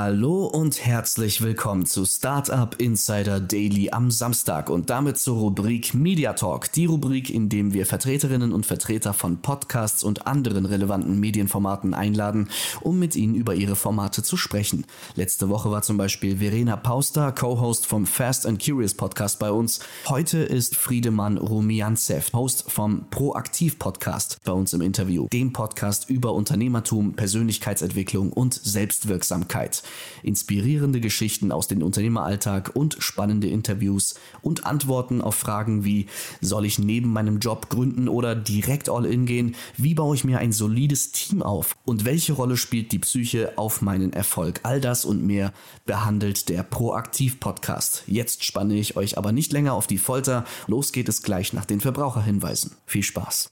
Hallo 0.00 0.46
und 0.46 0.86
herzlich 0.86 1.42
willkommen 1.42 1.84
zu 1.84 2.04
Startup 2.04 2.72
Insider 2.80 3.40
Daily 3.40 3.90
am 3.90 4.12
Samstag 4.12 4.70
und 4.70 4.90
damit 4.90 5.18
zur 5.18 5.38
Rubrik 5.38 5.92
Media 5.92 6.34
Talk, 6.34 6.70
die 6.70 6.86
Rubrik, 6.86 7.30
in 7.30 7.48
dem 7.48 7.72
wir 7.72 7.84
Vertreterinnen 7.84 8.52
und 8.52 8.64
Vertreter 8.64 9.12
von 9.12 9.42
Podcasts 9.42 10.04
und 10.04 10.28
anderen 10.28 10.66
relevanten 10.66 11.18
Medienformaten 11.18 11.94
einladen, 11.94 12.48
um 12.80 13.00
mit 13.00 13.16
ihnen 13.16 13.34
über 13.34 13.56
ihre 13.56 13.74
Formate 13.74 14.22
zu 14.22 14.36
sprechen. 14.36 14.86
Letzte 15.16 15.48
Woche 15.48 15.72
war 15.72 15.82
zum 15.82 15.96
Beispiel 15.96 16.36
Verena 16.36 16.76
Pauster, 16.76 17.32
Co-Host 17.32 17.84
vom 17.84 18.06
Fast 18.06 18.46
and 18.46 18.64
Curious 18.64 18.94
Podcast 18.94 19.40
bei 19.40 19.50
uns. 19.50 19.80
Heute 20.06 20.38
ist 20.38 20.76
Friedemann 20.76 21.38
Rumianzev, 21.38 22.32
Host 22.34 22.70
vom 22.70 23.06
Proaktiv 23.10 23.80
Podcast 23.80 24.38
bei 24.44 24.52
uns 24.52 24.72
im 24.74 24.80
Interview, 24.80 25.26
dem 25.32 25.52
Podcast 25.52 26.08
über 26.08 26.34
Unternehmertum, 26.34 27.14
Persönlichkeitsentwicklung 27.14 28.32
und 28.32 28.54
Selbstwirksamkeit. 28.54 29.82
Inspirierende 30.22 31.00
Geschichten 31.00 31.52
aus 31.52 31.68
dem 31.68 31.82
Unternehmeralltag 31.82 32.72
und 32.74 32.96
spannende 33.00 33.48
Interviews 33.48 34.14
und 34.42 34.66
Antworten 34.66 35.20
auf 35.20 35.34
Fragen 35.34 35.84
wie, 35.84 36.06
soll 36.40 36.64
ich 36.64 36.78
neben 36.78 37.12
meinem 37.12 37.38
Job 37.38 37.68
gründen 37.68 38.08
oder 38.08 38.34
direkt 38.34 38.88
all 38.88 39.06
in 39.06 39.26
gehen? 39.26 39.54
Wie 39.76 39.94
baue 39.94 40.14
ich 40.14 40.24
mir 40.24 40.38
ein 40.38 40.52
solides 40.52 41.12
Team 41.12 41.42
auf? 41.42 41.76
Und 41.84 42.04
welche 42.04 42.32
Rolle 42.32 42.56
spielt 42.56 42.92
die 42.92 42.98
Psyche 42.98 43.56
auf 43.56 43.82
meinen 43.82 44.12
Erfolg? 44.12 44.60
All 44.62 44.80
das 44.80 45.04
und 45.04 45.24
mehr 45.24 45.52
behandelt 45.86 46.48
der 46.48 46.62
Proaktiv 46.62 47.40
Podcast. 47.40 48.04
Jetzt 48.06 48.44
spanne 48.44 48.74
ich 48.74 48.96
euch 48.96 49.18
aber 49.18 49.32
nicht 49.32 49.52
länger 49.52 49.74
auf 49.74 49.86
die 49.86 49.98
Folter. 49.98 50.44
Los 50.66 50.92
geht 50.92 51.08
es 51.08 51.22
gleich 51.22 51.52
nach 51.52 51.64
den 51.64 51.80
Verbraucherhinweisen. 51.80 52.72
Viel 52.86 53.02
Spaß. 53.02 53.50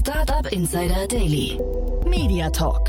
Startup 0.00 0.50
Insider 0.52 1.06
Daily. 1.06 1.58
Media 2.08 2.50
Talk. 2.50 2.88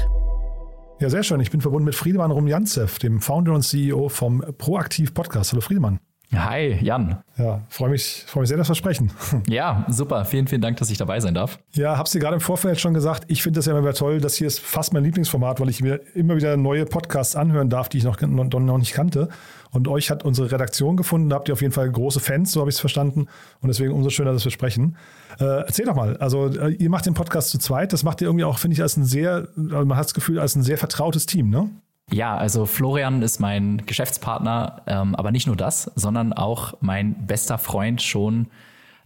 Ja, 1.00 1.09
sehr 1.09 1.23
schön. 1.23 1.40
Ich 1.40 1.52
bin 1.52 1.62
verbunden 1.62 1.86
mit 1.86 1.95
Friedemann 1.95 2.31
Rumjanzew, 2.31 3.00
dem 3.02 3.22
Founder 3.22 3.54
und 3.54 3.64
CEO 3.64 4.09
vom 4.09 4.44
Proaktiv 4.58 5.14
Podcast. 5.14 5.52
Hallo 5.52 5.62
Friedemann. 5.62 6.00
Hi, 6.33 6.77
Jan. 6.81 7.17
Ja, 7.37 7.61
freue 7.67 7.89
mich, 7.89 8.23
freue 8.25 8.43
mich 8.43 8.47
sehr, 8.47 8.57
dass 8.57 8.69
wir 8.69 8.75
sprechen. 8.75 9.11
Ja, 9.49 9.85
super. 9.89 10.23
Vielen, 10.23 10.47
vielen 10.47 10.61
Dank, 10.61 10.77
dass 10.77 10.89
ich 10.89 10.97
dabei 10.97 11.19
sein 11.19 11.33
darf. 11.33 11.59
Ja, 11.73 11.97
hab's 11.97 12.11
dir 12.11 12.19
gerade 12.19 12.35
im 12.35 12.41
Vorfeld 12.41 12.79
schon 12.79 12.93
gesagt. 12.93 13.25
Ich 13.27 13.43
finde 13.43 13.57
das 13.57 13.65
ja 13.65 13.77
immer 13.77 13.93
toll. 13.93 14.21
Das 14.21 14.35
hier 14.35 14.47
ist 14.47 14.59
fast 14.59 14.93
mein 14.93 15.03
Lieblingsformat, 15.03 15.59
weil 15.59 15.69
ich 15.69 15.81
mir 15.81 15.99
immer 16.15 16.37
wieder 16.37 16.55
neue 16.55 16.85
Podcasts 16.85 17.35
anhören 17.35 17.69
darf, 17.69 17.89
die 17.89 17.97
ich 17.97 18.03
noch, 18.05 18.21
noch 18.21 18.77
nicht 18.77 18.93
kannte. 18.93 19.27
Und 19.71 19.89
euch 19.89 20.09
hat 20.09 20.23
unsere 20.23 20.52
Redaktion 20.52 20.95
gefunden. 20.95 21.29
Da 21.29 21.35
habt 21.35 21.49
ihr 21.49 21.53
auf 21.53 21.61
jeden 21.61 21.73
Fall 21.73 21.89
große 21.91 22.21
Fans, 22.21 22.53
so 22.53 22.61
habe 22.61 22.69
ich 22.69 22.75
es 22.75 22.79
verstanden. 22.79 23.27
Und 23.59 23.67
deswegen 23.67 23.91
umso 23.91 24.09
schöner, 24.09 24.31
dass 24.31 24.45
wir 24.45 24.52
sprechen. 24.52 24.95
Äh, 25.39 25.43
erzähl 25.43 25.85
doch 25.85 25.95
mal. 25.95 26.15
Also, 26.17 26.47
äh, 26.47 26.71
ihr 26.73 26.89
macht 26.89 27.05
den 27.05 27.13
Podcast 27.13 27.49
zu 27.49 27.57
zweit. 27.57 27.91
Das 27.91 28.03
macht 28.03 28.21
ihr 28.21 28.27
irgendwie 28.27 28.45
auch, 28.45 28.57
finde 28.57 28.75
ich, 28.75 28.81
als 28.81 28.95
ein 28.95 29.03
sehr, 29.03 29.49
also 29.57 29.85
man 29.85 29.97
hat 29.97 30.05
das 30.05 30.13
Gefühl, 30.13 30.39
als 30.39 30.55
ein 30.55 30.63
sehr 30.63 30.77
vertrautes 30.77 31.25
Team, 31.25 31.49
ne? 31.49 31.69
Ja, 32.14 32.36
also 32.36 32.66
Florian 32.66 33.22
ist 33.22 33.40
mein 33.40 33.86
Geschäftspartner, 33.86 34.81
ähm, 34.86 35.16
aber 35.16 35.31
nicht 35.31 35.48
nur 35.48 35.56
das, 35.56 35.92
sondern 35.95 36.34
auch 36.34 36.73
mein 36.81 37.26
bester 37.26 37.58
Freund 37.58 38.02
schon 38.02 38.48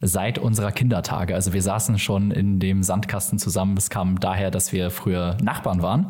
seit 0.01 0.39
unserer 0.39 0.71
Kindertage. 0.71 1.35
Also 1.35 1.53
wir 1.53 1.61
saßen 1.61 1.99
schon 1.99 2.31
in 2.31 2.59
dem 2.59 2.81
Sandkasten 2.81 3.37
zusammen. 3.37 3.77
Es 3.77 3.89
kam 3.89 4.19
daher, 4.19 4.49
dass 4.49 4.71
wir 4.71 4.89
früher 4.89 5.37
Nachbarn 5.41 5.81
waren 5.83 6.07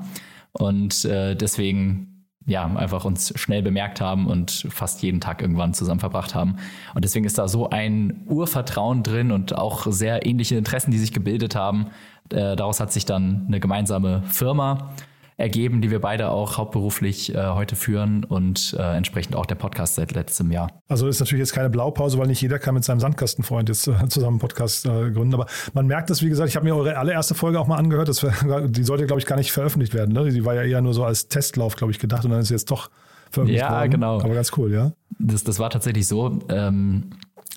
und 0.54 1.04
äh, 1.06 1.36
deswegen 1.36 2.12
ja, 2.48 2.64
einfach 2.64 3.06
uns 3.06 3.34
schnell 3.36 3.64
bemerkt 3.64 4.02
haben 4.02 4.28
und 4.28 4.68
fast 4.70 5.02
jeden 5.02 5.20
Tag 5.20 5.42
irgendwann 5.42 5.74
zusammen 5.74 6.00
verbracht 6.00 6.36
haben. 6.36 6.58
Und 6.94 7.04
deswegen 7.04 7.26
ist 7.26 7.40
da 7.40 7.48
so 7.48 7.72
ein 7.72 8.24
Urvertrauen 8.28 9.02
drin 9.02 9.32
und 9.32 9.58
auch 9.58 9.88
sehr 9.90 10.28
ähnliche 10.28 10.56
Interessen, 10.56 10.92
die 10.92 11.00
sich 11.00 11.12
gebildet 11.12 11.56
haben. 11.56 11.88
Äh, 12.30 12.56
daraus 12.56 12.80
hat 12.80 12.94
sich 12.94 13.06
dann 13.06 13.46
eine 13.48 13.60
gemeinsame 13.60 14.22
Firma 14.28 14.92
ergeben, 15.38 15.82
die 15.82 15.92
wir 15.92 16.00
beide 16.00 16.30
auch 16.30 16.58
hauptberuflich 16.58 17.36
äh, 17.36 17.48
heute 17.50 17.76
führen 17.76 18.24
und 18.24 18.76
äh, 18.80 18.96
entsprechend 18.96 19.36
auch 19.36 19.46
der 19.46 19.56
Podcast 19.56 19.96
seit 19.96 20.14
letztem 20.14 20.50
Jahr. 20.52 20.70
Also 20.88 21.08
ist 21.08 21.20
natürlich 21.20 21.42
jetzt 21.42 21.54
keine 21.54 21.70
Blaupause, 21.70 22.18
weil 22.18 22.28
nicht 22.28 22.42
jeder 22.42 22.58
kann 22.58 22.74
mit 22.74 22.86
seinem 22.86 23.02
Sandkastenfreund 23.02 23.68
jetzt 23.68 23.88
äh, 23.88 24.08
zusammen 24.08 24.36
einen 24.36 24.40
Podcast 24.40 24.86
äh, 24.86 25.12
gründen. 25.12 25.34
Aber 25.34 25.48
man 25.74 25.88
merkt 25.88 26.10
das, 26.10 26.22
wie 26.22 26.30
gesagt, 26.30 26.50
ich 26.50 26.56
habe 26.56 26.66
mir 26.66 26.76
eure 26.76 26.98
allererste 26.98 27.36
Folge 27.36 27.60
auch 27.60 27.68
mal 27.68 27.78
angehört. 27.78 28.08
Das, 28.08 28.26
die 28.68 28.84
sollte, 28.84 29.06
glaube 29.08 29.20
ich, 29.20 29.26
gar 29.26 29.36
nicht 29.36 29.52
veröffentlicht 29.52 29.94
werden. 29.94 30.14
Ne? 30.14 30.30
Die 30.30 30.46
war 30.46 30.56
ja 30.56 30.64
eher 30.64 30.82
nur 30.82 30.94
so 30.94 31.04
als 31.04 31.28
Testlauf, 31.28 31.76
glaube 31.76 31.92
ich, 31.92 32.00
gedacht 32.00 32.24
und 32.24 32.32
dann 32.32 32.40
ist 32.40 32.48
sie 32.48 32.54
jetzt 32.54 32.72
doch 32.72 32.90
veröffentlicht 33.30 33.62
ja, 33.62 33.72
worden. 33.72 33.82
Ja, 33.82 33.88
genau. 33.88 34.22
Aber 34.22 34.34
ganz 34.34 34.52
cool, 34.58 34.72
ja. 34.72 34.94
Das, 35.20 35.44
das 35.44 35.60
war 35.60 35.70
tatsächlich 35.70 36.08
so. 36.08 36.40
Ähm 36.50 37.10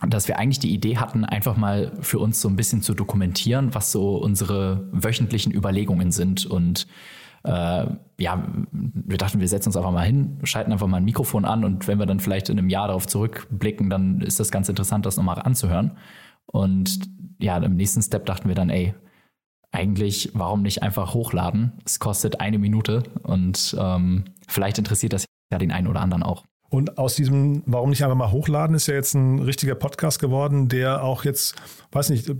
dass 0.06 0.28
wir 0.28 0.39
eigentlich 0.39 0.60
die 0.60 0.72
Idee 0.72 0.99
hatten, 0.99 1.25
einfach 1.25 1.56
mal 1.56 1.91
für 2.03 2.21
uns 2.21 2.41
so 2.41 2.49
ein 2.49 2.55
bisschen 2.55 2.83
zu 2.83 2.95
dokumentieren, 2.95 3.75
was 3.75 3.91
so 3.91 4.16
unsere 4.16 4.89
wöchentlichen 4.93 5.53
Überlegungen 5.53 6.12
sind 6.12 6.47
und 6.47 6.87
äh, 7.48 7.86
ja, 8.20 8.44
wir 8.72 9.16
dachten, 9.16 9.41
wir 9.41 9.48
setzen 9.48 9.70
uns 9.70 9.76
einfach 9.76 9.91
mal 9.91 10.04
hin, 10.04 10.38
schalten 10.42 10.72
einfach 10.72 10.86
mal 10.86 10.98
ein 10.98 11.04
Mikrofon 11.04 11.44
an 11.44 11.64
und 11.64 11.88
wenn 11.88 11.98
wir 11.98 12.06
dann 12.06 12.20
vielleicht 12.20 12.50
in 12.50 12.59
einem 12.59 12.69
Jahr 12.69 12.88
darauf 12.88 13.06
zurückblicken, 13.06 13.88
dann 13.88 14.20
ist 14.20 14.38
das 14.38 14.50
ganz 14.50 14.69
interessant, 14.69 15.06
das 15.06 15.16
nochmal 15.16 15.38
anzuhören. 15.38 15.97
Und 16.47 17.00
ja, 17.41 17.56
im 17.56 17.76
nächsten 17.76 18.03
Step 18.03 18.26
dachten 18.26 18.48
wir 18.48 18.54
dann, 18.54 18.70
ey, 18.70 18.94
eigentlich, 19.70 20.31
warum 20.34 20.62
nicht 20.62 20.82
einfach 20.82 21.14
hochladen? 21.14 21.72
Es 21.84 22.00
kostet 22.00 22.41
eine 22.41 22.59
Minute 22.59 23.03
und 23.22 23.76
ähm, 23.78 24.25
vielleicht 24.47 24.78
interessiert 24.78 25.12
das 25.12 25.25
ja 25.50 25.59
den 25.59 25.72
einen 25.72 25.86
oder 25.86 26.00
anderen 26.00 26.22
auch. 26.22 26.44
Und 26.70 26.98
aus 26.98 27.15
diesem, 27.15 27.62
warum 27.65 27.91
nicht 27.91 28.04
einfach 28.04 28.16
mal 28.16 28.30
hochladen, 28.30 28.76
ist 28.76 28.88
ja 28.88 28.94
jetzt 28.94 29.15
ein 29.15 29.38
richtiger 29.38 29.75
Podcast 29.75 30.19
geworden, 30.19 30.69
der 30.69 31.03
auch 31.03 31.25
jetzt, 31.25 31.54
weiß 31.92 32.10
nicht, 32.10 32.30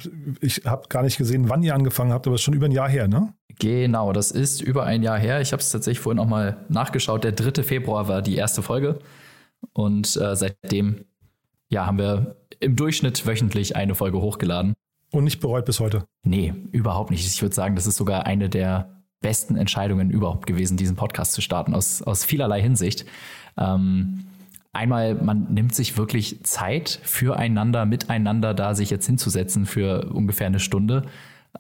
ich 0.43 0.63
habe 0.67 0.89
gar 0.89 1.03
nicht 1.03 1.17
gesehen, 1.17 1.49
wann 1.49 1.63
ihr 1.63 1.75
angefangen 1.75 2.13
habt, 2.13 2.27
aber 2.27 2.35
es 2.35 2.41
ist 2.41 2.45
schon 2.45 2.55
über 2.55 2.67
ein 2.67 2.73
Jahr 2.73 2.91
her, 2.91 3.09
ne? 3.09 3.33
Genau, 3.59 4.13
das 4.13 4.31
ist 4.31 4.61
über 4.61 4.85
ein 4.85 5.03
Jahr 5.03 5.19
her. 5.19 5.41
Ich 5.41 5.53
habe 5.53 5.61
es 5.61 5.71
tatsächlich 5.71 6.01
vorhin 6.01 6.21
auch 6.21 6.27
mal 6.27 6.65
nachgeschaut. 6.69 7.25
Der 7.25 7.33
3. 7.33 7.63
Februar 7.63 8.07
war 8.09 8.23
die 8.23 8.37
erste 8.37 8.63
Folge. 8.63 9.01
Und 9.73 10.17
äh, 10.17 10.37
seitdem 10.37 11.05
ja, 11.69 11.87
haben 11.87 11.99
wir 11.99 12.37
im 12.61 12.77
Durchschnitt 12.77 13.27
wöchentlich 13.27 13.77
eine 13.77 13.95
Folge 13.95 14.21
hochgeladen. 14.21 14.75
Und 15.11 15.25
nicht 15.25 15.41
bereut 15.41 15.65
bis 15.65 15.81
heute? 15.81 16.05
Nee, 16.23 16.55
überhaupt 16.71 17.11
nicht. 17.11 17.27
Ich 17.27 17.41
würde 17.43 17.55
sagen, 17.55 17.75
das 17.75 17.87
ist 17.87 17.97
sogar 17.97 18.27
eine 18.27 18.49
der 18.49 19.03
besten 19.21 19.57
Entscheidungen 19.57 20.11
überhaupt 20.11 20.47
gewesen, 20.47 20.77
diesen 20.77 20.97
Podcast 20.97 21.33
zu 21.33 21.41
starten, 21.41 21.75
aus, 21.75 22.03
aus 22.03 22.25
vielerlei 22.25 22.61
Hinsicht. 22.63 23.05
Ähm, 23.57 24.27
einmal, 24.73 25.15
man 25.15 25.53
nimmt 25.53 25.75
sich 25.75 25.97
wirklich 25.97 26.45
Zeit 26.45 27.01
füreinander, 27.03 27.85
miteinander 27.87 28.55
da 28.55 28.75
sich 28.75 28.91
jetzt 28.91 29.07
hinzusetzen 29.07 29.67
für 29.67 30.11
ungefähr 30.13 30.47
eine 30.47 30.61
Stunde 30.61 31.07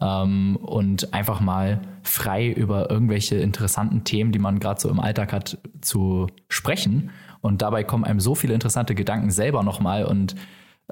ähm, 0.00 0.56
und 0.56 1.12
einfach 1.14 1.40
mal 1.40 1.80
frei 2.02 2.48
über 2.50 2.90
irgendwelche 2.90 3.36
interessanten 3.36 4.04
Themen, 4.04 4.32
die 4.32 4.38
man 4.38 4.60
gerade 4.60 4.80
so 4.80 4.88
im 4.88 5.00
Alltag 5.00 5.32
hat, 5.32 5.58
zu 5.80 6.26
sprechen. 6.48 7.10
Und 7.40 7.62
dabei 7.62 7.84
kommen 7.84 8.04
einem 8.04 8.20
so 8.20 8.34
viele 8.34 8.54
interessante 8.54 8.94
Gedanken 8.94 9.30
selber 9.30 9.62
nochmal 9.62 10.04
und 10.04 10.34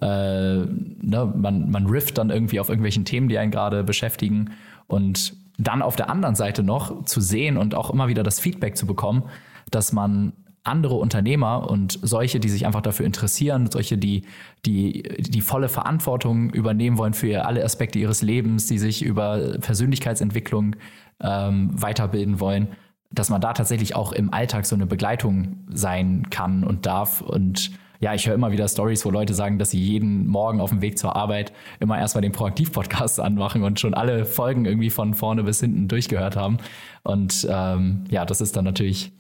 äh, 0.01 0.07
ne, 0.07 1.33
man, 1.35 1.71
man 1.71 1.87
rifft 1.87 2.19
dann 2.19 2.31
irgendwie 2.31 2.61
auf 2.61 2.69
irgendwelchen 2.69 3.05
Themen, 3.05 3.29
die 3.29 3.39
einen 3.39 3.51
gerade 3.51 3.83
beschäftigen. 3.83 4.51
Und 4.87 5.35
dann 5.59 5.83
auf 5.83 5.97
der 5.97 6.11
anderen 6.11 6.35
Seite 6.35 6.63
noch 6.63 7.05
zu 7.05 7.21
sehen 7.21 7.57
und 7.57 7.75
auch 7.75 7.91
immer 7.91 8.09
wieder 8.09 8.23
das 8.23 8.39
Feedback 8.39 8.77
zu 8.77 8.87
bekommen, 8.87 9.25
dass 9.71 9.93
man 9.93 10.33
andere 10.67 10.95
Unternehmer 10.95 11.71
und 11.71 11.99
solche, 12.03 12.41
die 12.41 12.49
sich 12.49 12.67
einfach 12.67 12.83
dafür 12.83 13.07
interessieren, 13.07 13.71
solche, 13.71 13.99
die 13.99 14.23
die, 14.65 15.03
die 15.19 15.41
volle 15.41 15.69
Verantwortung 15.69 16.51
übernehmen 16.51 16.99
wollen 16.99 17.15
für 17.15 17.47
alle 17.47 17.65
Aspekte 17.65 17.99
ihres 17.99 18.23
Lebens, 18.23 18.67
die 18.67 18.79
sich 18.79 19.03
über 19.03 19.59
Persönlichkeitsentwicklung 19.61 20.77
ähm, 21.21 21.71
weiterbilden 21.73 22.41
wollen, 22.41 22.69
dass 23.11 23.31
man 23.31 23.41
da 23.41 23.53
tatsächlich 23.53 23.95
auch 23.95 24.13
im 24.13 24.33
Alltag 24.33 24.67
so 24.67 24.75
eine 24.75 24.87
Begleitung 24.87 25.65
sein 25.69 26.29
kann 26.31 26.65
und 26.65 26.87
darf. 26.87 27.21
Und 27.21 27.71
ja, 28.01 28.13
ich 28.15 28.27
höre 28.27 28.35
immer 28.35 28.53
wieder 28.53 28.69
Stories, 28.69 29.05
wo 29.05 29.11
Leute 29.11 29.33
sagen, 29.33 29.59
dass 29.59 29.71
sie 29.71 29.81
jeden 29.81 30.27
Morgen 30.27 30.61
auf 30.61 30.71
dem 30.71 30.83
Weg 30.83 30.99
zur 30.99 31.17
Arbeit 31.17 31.53
immer 31.81 31.99
erstmal 31.99 32.23
den 32.23 32.33
Proaktiv-Podcast 32.33 33.21
anmachen 33.21 33.63
und 33.63 33.81
schon 33.81 33.95
alle 33.95 34.25
Folgen 34.25 34.65
irgendwie 34.65 34.91
von 34.91 35.15
vorne 35.15 35.45
bis 35.45 35.61
hinten 35.61 35.89
durchgehört 35.89 36.37
haben. 36.37 36.59
Und 37.05 37.47
ähm, 37.49 38.05
ja, 38.11 38.25
das 38.25 38.41
ist 38.41 38.57
dann 38.57 38.65
natürlich 38.65 39.13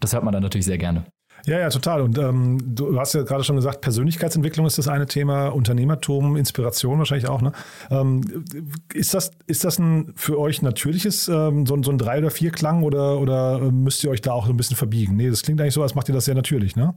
das 0.00 0.12
hört 0.12 0.24
man 0.24 0.32
dann 0.32 0.42
natürlich 0.42 0.66
sehr 0.66 0.78
gerne. 0.78 1.04
Ja, 1.46 1.58
ja, 1.58 1.70
total. 1.70 2.02
Und 2.02 2.18
ähm, 2.18 2.58
du 2.74 2.98
hast 2.98 3.14
ja 3.14 3.22
gerade 3.22 3.44
schon 3.44 3.56
gesagt, 3.56 3.80
Persönlichkeitsentwicklung 3.80 4.66
ist 4.66 4.78
das 4.78 4.88
eine 4.88 5.06
Thema, 5.06 5.48
Unternehmertum, 5.48 6.36
Inspiration 6.36 6.98
wahrscheinlich 6.98 7.28
auch. 7.28 7.40
Ne? 7.40 7.52
Ähm, 7.90 8.44
ist, 8.92 9.14
das, 9.14 9.30
ist 9.46 9.64
das 9.64 9.78
ein 9.78 10.12
für 10.16 10.38
euch 10.38 10.62
natürliches, 10.62 11.28
ähm, 11.28 11.66
so, 11.66 11.82
so 11.82 11.90
ein 11.90 11.98
Drei- 11.98 12.18
oder 12.18 12.30
Vier-Klang 12.30 12.82
oder, 12.82 13.18
oder 13.18 13.58
müsst 13.70 14.04
ihr 14.04 14.10
euch 14.10 14.20
da 14.20 14.32
auch 14.32 14.46
so 14.46 14.52
ein 14.52 14.56
bisschen 14.56 14.76
verbiegen? 14.76 15.16
Nee, 15.16 15.30
das 15.30 15.42
klingt 15.42 15.60
eigentlich 15.60 15.74
so, 15.74 15.82
als 15.82 15.94
macht 15.94 16.08
ihr 16.08 16.14
das 16.14 16.26
sehr 16.26 16.34
natürlich, 16.34 16.76
ne? 16.76 16.94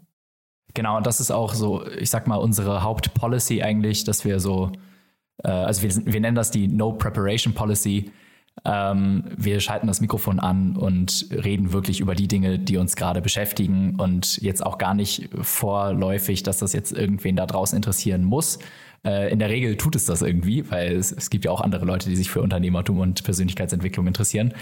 Genau, 0.73 0.97
und 0.97 1.05
das 1.05 1.19
ist 1.19 1.31
auch 1.31 1.53
so, 1.53 1.85
ich 1.87 2.09
sag 2.09 2.27
mal, 2.27 2.37
unsere 2.37 2.83
Hauptpolicy 2.83 3.61
eigentlich, 3.61 4.05
dass 4.05 4.25
wir 4.25 4.39
so, 4.39 4.71
äh, 5.43 5.49
also 5.49 5.83
wir, 5.83 6.13
wir 6.13 6.19
nennen 6.19 6.35
das 6.35 6.51
die 6.51 6.67
No 6.67 6.93
Preparation 6.93 7.53
Policy. 7.53 8.11
Ähm, 8.65 9.25
wir 9.35 9.59
schalten 9.59 9.87
das 9.87 9.99
Mikrofon 9.99 10.39
an 10.39 10.77
und 10.77 11.27
reden 11.31 11.73
wirklich 11.73 11.99
über 11.99 12.15
die 12.15 12.27
Dinge, 12.27 12.59
die 12.59 12.77
uns 12.77 12.95
gerade 12.95 13.21
beschäftigen 13.21 13.95
und 13.97 14.37
jetzt 14.41 14.65
auch 14.65 14.77
gar 14.77 14.93
nicht 14.93 15.29
vorläufig, 15.41 16.43
dass 16.43 16.59
das 16.59 16.71
jetzt 16.71 16.93
irgendwen 16.93 17.35
da 17.35 17.45
draußen 17.45 17.75
interessieren 17.75 18.23
muss. 18.23 18.59
Äh, 19.05 19.31
in 19.31 19.39
der 19.39 19.49
Regel 19.49 19.75
tut 19.75 19.95
es 19.95 20.05
das 20.05 20.21
irgendwie, 20.21 20.69
weil 20.71 20.95
es, 20.95 21.11
es, 21.11 21.29
gibt 21.29 21.43
ja 21.43 21.51
auch 21.51 21.59
andere 21.59 21.83
Leute, 21.83 22.09
die 22.09 22.15
sich 22.15 22.29
für 22.29 22.41
Unternehmertum 22.41 22.99
und 22.99 23.23
Persönlichkeitsentwicklung 23.23 24.07
interessieren. 24.07 24.53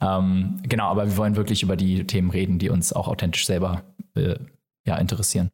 Ähm, 0.00 0.58
genau, 0.64 0.88
aber 0.88 1.06
wir 1.06 1.16
wollen 1.16 1.36
wirklich 1.36 1.62
über 1.62 1.76
die 1.76 2.04
Themen 2.06 2.30
reden, 2.30 2.58
die 2.58 2.70
uns 2.70 2.92
auch 2.92 3.06
authentisch 3.06 3.46
selber 3.46 3.84
äh, 4.16 4.34
ja, 4.84 4.96
interessieren. 4.96 5.50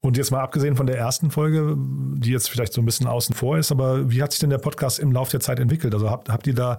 Und 0.00 0.16
jetzt 0.16 0.30
mal 0.30 0.40
abgesehen 0.40 0.76
von 0.76 0.86
der 0.86 0.96
ersten 0.96 1.30
Folge, 1.30 1.76
die 1.78 2.30
jetzt 2.30 2.50
vielleicht 2.50 2.72
so 2.72 2.80
ein 2.80 2.84
bisschen 2.84 3.06
außen 3.06 3.34
vor 3.34 3.58
ist, 3.58 3.72
aber 3.72 4.10
wie 4.10 4.22
hat 4.22 4.32
sich 4.32 4.40
denn 4.40 4.50
der 4.50 4.58
Podcast 4.58 5.00
im 5.00 5.10
Laufe 5.10 5.32
der 5.32 5.40
Zeit 5.40 5.58
entwickelt? 5.58 5.92
Also 5.92 6.08
habt, 6.08 6.28
habt 6.28 6.46
ihr 6.46 6.54
da 6.54 6.78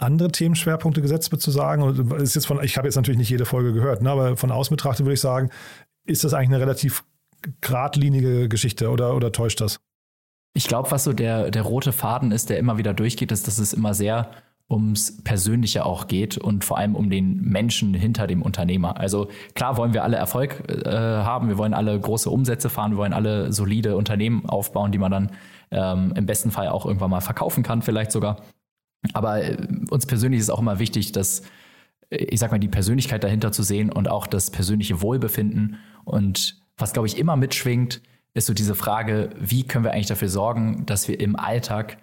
andere 0.00 0.30
Themenschwerpunkte 0.30 1.02
gesetzt, 1.02 1.34
zu 1.38 1.50
sagen? 1.50 2.10
Ist 2.16 2.34
jetzt 2.34 2.46
von, 2.46 2.62
ich 2.62 2.76
habe 2.76 2.86
jetzt 2.86 2.96
natürlich 2.96 3.18
nicht 3.18 3.30
jede 3.30 3.44
Folge 3.44 3.72
gehört, 3.72 4.02
ne, 4.02 4.10
aber 4.10 4.36
von 4.36 4.50
außen 4.50 4.74
betrachtet 4.74 5.06
würde 5.06 5.14
ich 5.14 5.20
sagen, 5.20 5.50
ist 6.04 6.24
das 6.24 6.34
eigentlich 6.34 6.50
eine 6.50 6.60
relativ 6.60 7.04
geradlinige 7.60 8.48
Geschichte 8.48 8.90
oder, 8.90 9.14
oder 9.14 9.32
täuscht 9.32 9.60
das? 9.60 9.80
Ich 10.54 10.68
glaube, 10.68 10.90
was 10.90 11.04
so 11.04 11.12
der, 11.12 11.50
der 11.50 11.62
rote 11.62 11.92
Faden 11.92 12.32
ist, 12.32 12.48
der 12.48 12.58
immer 12.58 12.78
wieder 12.78 12.94
durchgeht, 12.94 13.30
ist, 13.30 13.46
dass 13.46 13.58
es 13.58 13.72
immer 13.72 13.92
sehr 13.92 14.30
ums 14.68 15.22
Persönliche 15.22 15.84
auch 15.84 16.08
geht 16.08 16.38
und 16.38 16.64
vor 16.64 16.78
allem 16.78 16.96
um 16.96 17.08
den 17.08 17.40
Menschen 17.42 17.94
hinter 17.94 18.26
dem 18.26 18.42
Unternehmer. 18.42 18.98
Also 18.98 19.28
klar 19.54 19.76
wollen 19.76 19.92
wir 19.94 20.02
alle 20.02 20.16
Erfolg 20.16 20.68
äh, 20.68 20.90
haben, 20.90 21.48
wir 21.48 21.58
wollen 21.58 21.74
alle 21.74 21.98
große 21.98 22.28
Umsätze 22.28 22.68
fahren, 22.68 22.92
wir 22.92 22.98
wollen 22.98 23.12
alle 23.12 23.52
solide 23.52 23.96
Unternehmen 23.96 24.46
aufbauen, 24.46 24.90
die 24.90 24.98
man 24.98 25.12
dann 25.12 25.30
ähm, 25.70 26.12
im 26.16 26.26
besten 26.26 26.50
Fall 26.50 26.68
auch 26.68 26.84
irgendwann 26.84 27.10
mal 27.10 27.20
verkaufen 27.20 27.62
kann, 27.62 27.82
vielleicht 27.82 28.10
sogar. 28.10 28.42
Aber 29.12 29.42
äh, 29.42 29.56
uns 29.90 30.06
persönlich 30.06 30.40
ist 30.40 30.50
auch 30.50 30.60
immer 30.60 30.78
wichtig, 30.78 31.12
dass, 31.12 31.42
äh, 32.10 32.24
ich 32.24 32.40
sag 32.40 32.50
mal, 32.50 32.58
die 32.58 32.68
Persönlichkeit 32.68 33.24
dahinter 33.24 33.52
zu 33.52 33.62
sehen 33.62 33.90
und 33.92 34.08
auch 34.08 34.26
das 34.26 34.50
persönliche 34.50 35.00
Wohlbefinden. 35.00 35.76
Und 36.04 36.60
was, 36.76 36.92
glaube 36.92 37.08
ich, 37.08 37.18
immer 37.18 37.36
mitschwingt, 37.36 38.02
ist 38.34 38.46
so 38.46 38.54
diese 38.54 38.74
Frage, 38.74 39.30
wie 39.38 39.64
können 39.64 39.84
wir 39.84 39.92
eigentlich 39.92 40.06
dafür 40.06 40.28
sorgen, 40.28 40.84
dass 40.86 41.08
wir 41.08 41.18
im 41.20 41.36
Alltag 41.36 41.98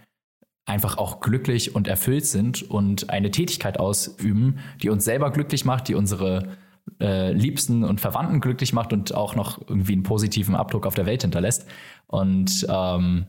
einfach 0.65 0.97
auch 0.97 1.19
glücklich 1.19 1.75
und 1.75 1.87
erfüllt 1.87 2.25
sind 2.25 2.63
und 2.63 3.09
eine 3.09 3.31
Tätigkeit 3.31 3.79
ausüben, 3.79 4.59
die 4.81 4.89
uns 4.89 5.03
selber 5.03 5.29
glücklich 5.31 5.65
macht, 5.65 5.89
die 5.89 5.95
unsere 5.95 6.57
äh, 6.99 7.31
Liebsten 7.33 7.83
und 7.83 8.01
Verwandten 8.01 8.39
glücklich 8.39 8.73
macht 8.73 8.93
und 8.93 9.13
auch 9.13 9.35
noch 9.35 9.59
irgendwie 9.67 9.93
einen 9.93 10.03
positiven 10.03 10.55
Abdruck 10.55 10.85
auf 10.85 10.95
der 10.95 11.05
Welt 11.05 11.21
hinterlässt. 11.21 11.67
Und 12.07 12.65
ähm, 12.69 13.27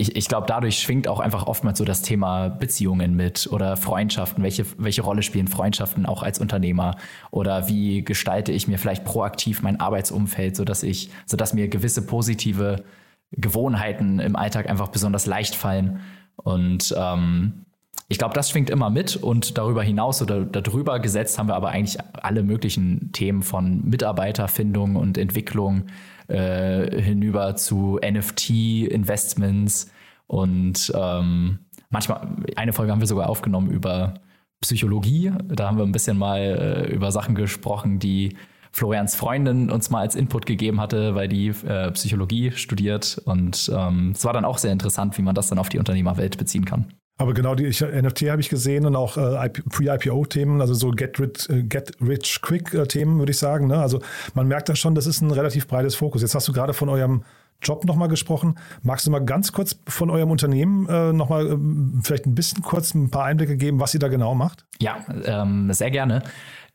ich, 0.00 0.14
ich 0.14 0.28
glaube, 0.28 0.46
dadurch 0.46 0.78
schwingt 0.78 1.08
auch 1.08 1.18
einfach 1.18 1.48
oftmals 1.48 1.76
so 1.76 1.84
das 1.84 2.02
Thema 2.02 2.50
Beziehungen 2.50 3.16
mit 3.16 3.48
oder 3.50 3.76
Freundschaften. 3.76 4.44
Welche, 4.44 4.64
welche 4.78 5.02
Rolle 5.02 5.24
spielen 5.24 5.48
Freundschaften 5.48 6.06
auch 6.06 6.22
als 6.22 6.38
Unternehmer? 6.38 6.96
Oder 7.32 7.68
wie 7.68 8.04
gestalte 8.04 8.52
ich 8.52 8.68
mir 8.68 8.78
vielleicht 8.78 9.04
proaktiv 9.04 9.60
mein 9.60 9.80
Arbeitsumfeld, 9.80 10.54
sodass 10.54 10.84
ich, 10.84 11.10
sodass 11.26 11.52
mir 11.52 11.66
gewisse 11.66 12.06
positive 12.06 12.84
Gewohnheiten 13.32 14.20
im 14.20 14.36
Alltag 14.36 14.70
einfach 14.70 14.88
besonders 14.88 15.26
leicht 15.26 15.56
fallen. 15.56 16.00
Und 16.36 16.94
ähm, 16.96 17.64
ich 18.08 18.18
glaube, 18.18 18.34
das 18.34 18.50
schwingt 18.50 18.70
immer 18.70 18.90
mit 18.90 19.16
und 19.16 19.58
darüber 19.58 19.82
hinaus 19.82 20.22
oder 20.22 20.44
darüber 20.44 20.98
gesetzt 20.98 21.38
haben 21.38 21.48
wir 21.48 21.56
aber 21.56 21.68
eigentlich 21.68 21.98
alle 22.14 22.42
möglichen 22.42 23.12
Themen 23.12 23.42
von 23.42 23.84
Mitarbeiterfindung 23.84 24.96
und 24.96 25.18
Entwicklung 25.18 25.86
äh, 26.28 27.00
hinüber 27.00 27.56
zu 27.56 28.00
NFT-Investments 28.02 29.90
und 30.28 30.92
ähm, 30.94 31.58
manchmal, 31.90 32.28
eine 32.54 32.72
Folge 32.72 32.92
haben 32.92 33.00
wir 33.00 33.06
sogar 33.06 33.28
aufgenommen 33.28 33.70
über 33.70 34.14
Psychologie. 34.60 35.32
Da 35.48 35.66
haben 35.66 35.78
wir 35.78 35.84
ein 35.84 35.92
bisschen 35.92 36.18
mal 36.18 36.40
äh, 36.40 36.92
über 36.92 37.10
Sachen 37.10 37.34
gesprochen, 37.34 37.98
die 37.98 38.36
Florians 38.70 39.14
Freundin 39.14 39.70
uns 39.70 39.90
mal 39.90 40.00
als 40.00 40.14
Input 40.14 40.46
gegeben 40.46 40.80
hatte, 40.80 41.14
weil 41.14 41.28
die 41.28 41.48
äh, 41.48 41.90
Psychologie 41.92 42.52
studiert. 42.52 43.20
Und 43.24 43.70
ähm, 43.74 44.12
es 44.14 44.24
war 44.24 44.34
dann 44.34 44.44
auch 44.44 44.58
sehr 44.58 44.72
interessant, 44.72 45.16
wie 45.16 45.22
man 45.22 45.34
das 45.34 45.48
dann 45.48 45.58
auf 45.58 45.70
die 45.70 45.78
Unternehmerwelt 45.78 46.36
beziehen 46.36 46.64
kann. 46.64 46.92
Aber 47.20 47.34
genau 47.34 47.56
die 47.56 47.66
ich, 47.66 47.80
NFT 47.80 48.30
habe 48.30 48.40
ich 48.40 48.48
gesehen 48.48 48.86
und 48.86 48.94
auch 48.94 49.16
äh, 49.16 49.48
Pre-IPO-Themen, 49.48 50.60
also 50.60 50.74
so 50.74 50.92
Get 50.92 51.18
Rich, 51.18 51.50
äh, 51.50 51.64
Get 51.64 51.92
Rich 52.00 52.40
Quick-Themen, 52.40 53.16
äh, 53.16 53.18
würde 53.18 53.32
ich 53.32 53.38
sagen. 53.38 53.66
Ne? 53.66 53.78
Also 53.78 54.00
man 54.34 54.46
merkt 54.46 54.68
da 54.68 54.76
schon, 54.76 54.94
das 54.94 55.06
ist 55.06 55.20
ein 55.20 55.32
relativ 55.32 55.66
breites 55.66 55.96
Fokus. 55.96 56.22
Jetzt 56.22 56.36
hast 56.36 56.46
du 56.46 56.52
gerade 56.52 56.74
von 56.74 56.88
eurem 56.88 57.24
Job 57.60 57.84
nochmal 57.84 58.08
gesprochen. 58.08 58.54
Magst 58.82 59.06
du 59.06 59.10
mal 59.10 59.24
ganz 59.24 59.52
kurz 59.52 59.80
von 59.88 60.10
eurem 60.10 60.30
Unternehmen 60.30 60.88
äh, 60.88 61.12
nochmal 61.12 61.46
äh, 61.48 61.58
vielleicht 62.02 62.26
ein 62.26 62.36
bisschen 62.36 62.62
kurz 62.62 62.94
ein 62.94 63.10
paar 63.10 63.24
Einblicke 63.24 63.56
geben, 63.56 63.80
was 63.80 63.94
ihr 63.94 64.00
da 64.00 64.06
genau 64.06 64.36
macht? 64.36 64.64
Ja, 64.80 64.98
ähm, 65.24 65.72
sehr 65.72 65.90
gerne. 65.90 66.22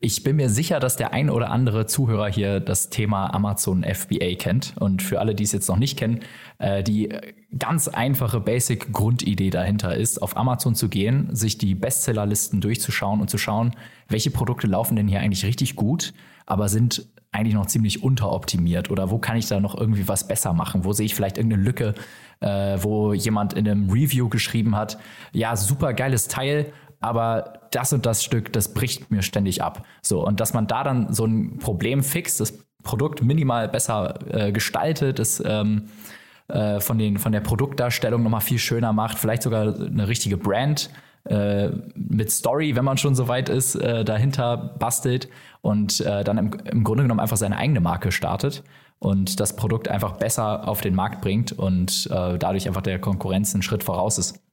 Ich 0.04 0.22
bin 0.22 0.36
mir 0.36 0.50
sicher, 0.50 0.80
dass 0.80 0.96
der 0.96 1.14
ein 1.14 1.30
oder 1.30 1.50
andere 1.50 1.86
Zuhörer 1.86 2.28
hier 2.28 2.60
das 2.60 2.90
Thema 2.90 3.32
Amazon 3.32 3.82
FBA 3.84 4.34
kennt. 4.38 4.74
Und 4.78 5.00
für 5.00 5.18
alle, 5.18 5.34
die 5.34 5.44
es 5.44 5.52
jetzt 5.52 5.66
noch 5.66 5.78
nicht 5.78 5.98
kennen, 5.98 6.20
äh, 6.58 6.82
die 6.82 7.08
ganz 7.58 7.88
einfache 7.88 8.38
Basic-Grundidee 8.38 9.48
dahinter 9.48 9.96
ist, 9.96 10.20
auf 10.20 10.36
Amazon 10.36 10.74
zu 10.74 10.90
gehen, 10.90 11.34
sich 11.34 11.56
die 11.56 11.74
Bestsellerlisten 11.74 12.60
durchzuschauen 12.60 13.22
und 13.22 13.30
zu 13.30 13.38
schauen, 13.38 13.70
welche 14.06 14.30
Produkte 14.30 14.66
laufen 14.66 14.94
denn 14.94 15.08
hier 15.08 15.20
eigentlich 15.20 15.46
richtig 15.46 15.74
gut, 15.74 16.12
aber 16.44 16.68
sind 16.68 17.06
eigentlich 17.32 17.54
noch 17.54 17.66
ziemlich 17.66 18.02
unteroptimiert 18.02 18.90
oder 18.90 19.10
wo 19.10 19.16
kann 19.16 19.38
ich 19.38 19.46
da 19.46 19.58
noch 19.58 19.74
irgendwie 19.74 20.06
was 20.06 20.28
besser 20.28 20.52
machen? 20.52 20.84
Wo 20.84 20.92
sehe 20.92 21.06
ich 21.06 21.14
vielleicht 21.14 21.38
irgendeine 21.38 21.62
Lücke, 21.62 21.94
äh, 22.40 22.76
wo 22.80 23.14
jemand 23.14 23.54
in 23.54 23.66
einem 23.66 23.90
Review 23.90 24.28
geschrieben 24.28 24.76
hat, 24.76 24.98
ja, 25.32 25.56
super 25.56 25.94
geiles 25.94 26.28
Teil, 26.28 26.72
aber 27.04 27.60
das 27.70 27.92
und 27.92 28.06
das 28.06 28.24
Stück, 28.24 28.52
das 28.52 28.72
bricht 28.72 29.10
mir 29.10 29.22
ständig 29.22 29.62
ab. 29.62 29.84
So, 30.00 30.26
und 30.26 30.40
dass 30.40 30.54
man 30.54 30.66
da 30.66 30.82
dann 30.82 31.12
so 31.12 31.26
ein 31.26 31.58
Problem 31.58 32.02
fixt, 32.02 32.40
das 32.40 32.54
Produkt 32.82 33.22
minimal 33.22 33.68
besser 33.68 34.18
äh, 34.30 34.52
gestaltet, 34.52 35.18
das 35.18 35.42
ähm, 35.44 35.90
äh, 36.48 36.80
von, 36.80 36.98
den, 36.98 37.18
von 37.18 37.32
der 37.32 37.40
Produktdarstellung 37.40 38.22
nochmal 38.22 38.40
viel 38.40 38.58
schöner 38.58 38.92
macht, 38.92 39.18
vielleicht 39.18 39.42
sogar 39.42 39.74
eine 39.74 40.08
richtige 40.08 40.38
Brand 40.38 40.88
äh, 41.24 41.68
mit 41.94 42.30
Story, 42.30 42.74
wenn 42.74 42.84
man 42.84 42.96
schon 42.96 43.14
so 43.14 43.28
weit 43.28 43.50
ist, 43.50 43.74
äh, 43.74 44.04
dahinter 44.04 44.56
bastelt 44.78 45.28
und 45.60 46.00
äh, 46.00 46.24
dann 46.24 46.38
im, 46.38 46.52
im 46.64 46.84
Grunde 46.84 47.04
genommen 47.04 47.20
einfach 47.20 47.36
seine 47.36 47.58
eigene 47.58 47.80
Marke 47.80 48.12
startet 48.12 48.62
und 48.98 49.40
das 49.40 49.56
Produkt 49.56 49.88
einfach 49.88 50.12
besser 50.12 50.68
auf 50.68 50.80
den 50.80 50.94
Markt 50.94 51.20
bringt 51.20 51.52
und 51.52 52.08
äh, 52.10 52.38
dadurch 52.38 52.66
einfach 52.66 52.82
der 52.82 52.98
Konkurrenz 52.98 53.54
einen 53.54 53.62
Schritt 53.62 53.84
voraus 53.84 54.16
ist. 54.16 54.43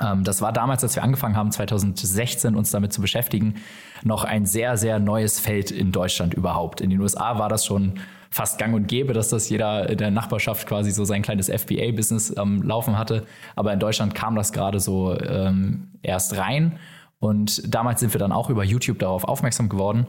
Ähm, 0.00 0.24
das 0.24 0.40
war 0.42 0.52
damals, 0.52 0.82
als 0.82 0.94
wir 0.94 1.02
angefangen 1.02 1.36
haben, 1.36 1.50
2016 1.50 2.54
uns 2.54 2.70
damit 2.70 2.92
zu 2.92 3.00
beschäftigen, 3.00 3.54
noch 4.02 4.24
ein 4.24 4.46
sehr, 4.46 4.76
sehr 4.76 4.98
neues 4.98 5.40
Feld 5.40 5.70
in 5.70 5.92
Deutschland 5.92 6.34
überhaupt. 6.34 6.80
In 6.80 6.90
den 6.90 7.00
USA 7.00 7.38
war 7.38 7.48
das 7.48 7.64
schon 7.64 7.94
fast 8.30 8.58
gang 8.58 8.74
und 8.74 8.88
gäbe, 8.88 9.14
dass 9.14 9.30
das 9.30 9.48
jeder 9.48 9.88
in 9.88 9.98
der 9.98 10.10
Nachbarschaft 10.10 10.66
quasi 10.68 10.90
so 10.90 11.04
sein 11.04 11.22
kleines 11.22 11.48
FBA-Business 11.48 12.36
am 12.36 12.56
ähm, 12.56 12.62
Laufen 12.62 12.98
hatte. 12.98 13.26
Aber 13.56 13.72
in 13.72 13.80
Deutschland 13.80 14.14
kam 14.14 14.34
das 14.34 14.52
gerade 14.52 14.80
so 14.80 15.18
ähm, 15.18 15.88
erst 16.02 16.36
rein. 16.36 16.78
Und 17.20 17.74
damals 17.74 18.00
sind 18.00 18.14
wir 18.14 18.18
dann 18.18 18.32
auch 18.32 18.50
über 18.50 18.64
YouTube 18.64 18.98
darauf 18.98 19.24
aufmerksam 19.24 19.68
geworden 19.68 20.06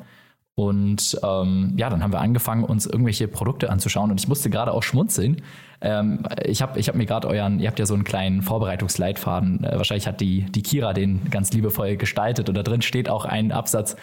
und 0.60 1.18
ähm, 1.24 1.72
ja, 1.78 1.90
dann 1.90 2.04
haben 2.04 2.12
wir 2.12 2.20
angefangen, 2.20 2.66
uns 2.66 2.86
irgendwelche 2.86 3.30
Produkte 3.30 3.70
anzuschauen. 3.70 4.12
Und 4.12 4.20
ich 4.20 4.28
musste 4.28 4.50
gerade 4.50 4.74
auch 4.74 4.84
schmunzeln. 4.84 5.42
Ähm, 5.80 6.24
ich 6.44 6.62
habe 6.62 6.78
ich 6.78 6.90
hab 6.90 6.96
mir 6.96 7.06
gerade 7.06 7.30
euren, 7.30 7.62
ihr 7.62 7.70
habt 7.70 7.80
ja 7.80 7.86
so 7.86 7.94
einen 7.94 8.04
kleinen 8.04 8.42
Vorbereitungsleitfaden. 8.42 9.64
Äh, 9.64 9.78
wahrscheinlich 9.78 10.06
hat 10.06 10.20
die, 10.20 10.52
die 10.52 10.62
Kira 10.62 10.92
den 10.92 11.30
ganz 11.30 11.54
liebevoll 11.54 11.96
gestaltet. 11.96 12.50
Und 12.50 12.56
da 12.56 12.64
drin 12.64 12.82
steht 12.82 13.10
auch 13.10 13.24
ein 13.24 13.54
Absatz, 13.54 13.96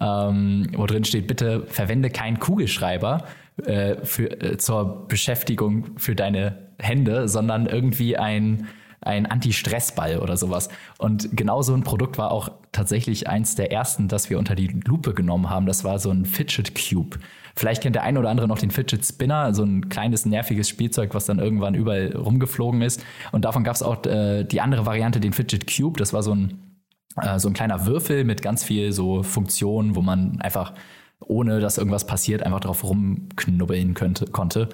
ähm, 0.00 0.68
wo 0.76 0.86
drin 0.86 1.02
steht, 1.02 1.26
bitte 1.26 1.64
verwende 1.66 2.08
keinen 2.08 2.38
Kugelschreiber 2.38 3.24
äh, 3.64 3.96
für, 4.04 4.30
äh, 4.30 4.58
zur 4.58 5.08
Beschäftigung 5.08 5.86
für 5.96 6.14
deine 6.14 6.56
Hände, 6.78 7.26
sondern 7.26 7.66
irgendwie 7.66 8.16
ein 8.16 8.68
ein 9.00 9.26
Anti-Stress-Ball 9.26 10.18
oder 10.18 10.36
sowas. 10.36 10.68
Und 10.98 11.36
genau 11.36 11.62
so 11.62 11.74
ein 11.74 11.84
Produkt 11.84 12.18
war 12.18 12.30
auch 12.30 12.50
tatsächlich 12.72 13.28
eins 13.28 13.54
der 13.54 13.72
ersten, 13.72 14.08
das 14.08 14.30
wir 14.30 14.38
unter 14.38 14.54
die 14.54 14.68
Lupe 14.68 15.14
genommen 15.14 15.50
haben. 15.50 15.66
Das 15.66 15.84
war 15.84 15.98
so 15.98 16.10
ein 16.10 16.24
Fidget 16.24 16.74
Cube. 16.74 17.18
Vielleicht 17.54 17.82
kennt 17.82 17.96
der 17.96 18.02
eine 18.02 18.18
oder 18.18 18.28
andere 18.28 18.48
noch 18.48 18.58
den 18.58 18.70
Fidget 18.70 19.04
Spinner, 19.04 19.54
so 19.54 19.64
ein 19.64 19.88
kleines 19.88 20.26
nerviges 20.26 20.68
Spielzeug, 20.68 21.14
was 21.14 21.24
dann 21.24 21.38
irgendwann 21.38 21.74
überall 21.74 22.14
rumgeflogen 22.14 22.82
ist. 22.82 23.02
Und 23.32 23.44
davon 23.46 23.64
gab 23.64 23.74
es 23.74 23.82
auch 23.82 24.04
äh, 24.04 24.44
die 24.44 24.60
andere 24.60 24.84
Variante, 24.84 25.20
den 25.20 25.32
Fidget 25.32 25.66
Cube. 25.66 25.98
Das 25.98 26.12
war 26.12 26.22
so 26.22 26.34
ein, 26.34 26.78
äh, 27.20 27.38
so 27.38 27.48
ein 27.48 27.54
kleiner 27.54 27.86
Würfel 27.86 28.24
mit 28.24 28.42
ganz 28.42 28.62
viel 28.62 28.92
so 28.92 29.22
Funktionen, 29.22 29.96
wo 29.96 30.02
man 30.02 30.40
einfach 30.40 30.74
ohne 31.20 31.60
dass 31.60 31.78
irgendwas 31.78 32.06
passiert, 32.06 32.42
einfach 32.42 32.60
drauf 32.60 32.84
rumknubbeln 32.84 33.94
könnte, 33.94 34.26
konnte. 34.26 34.68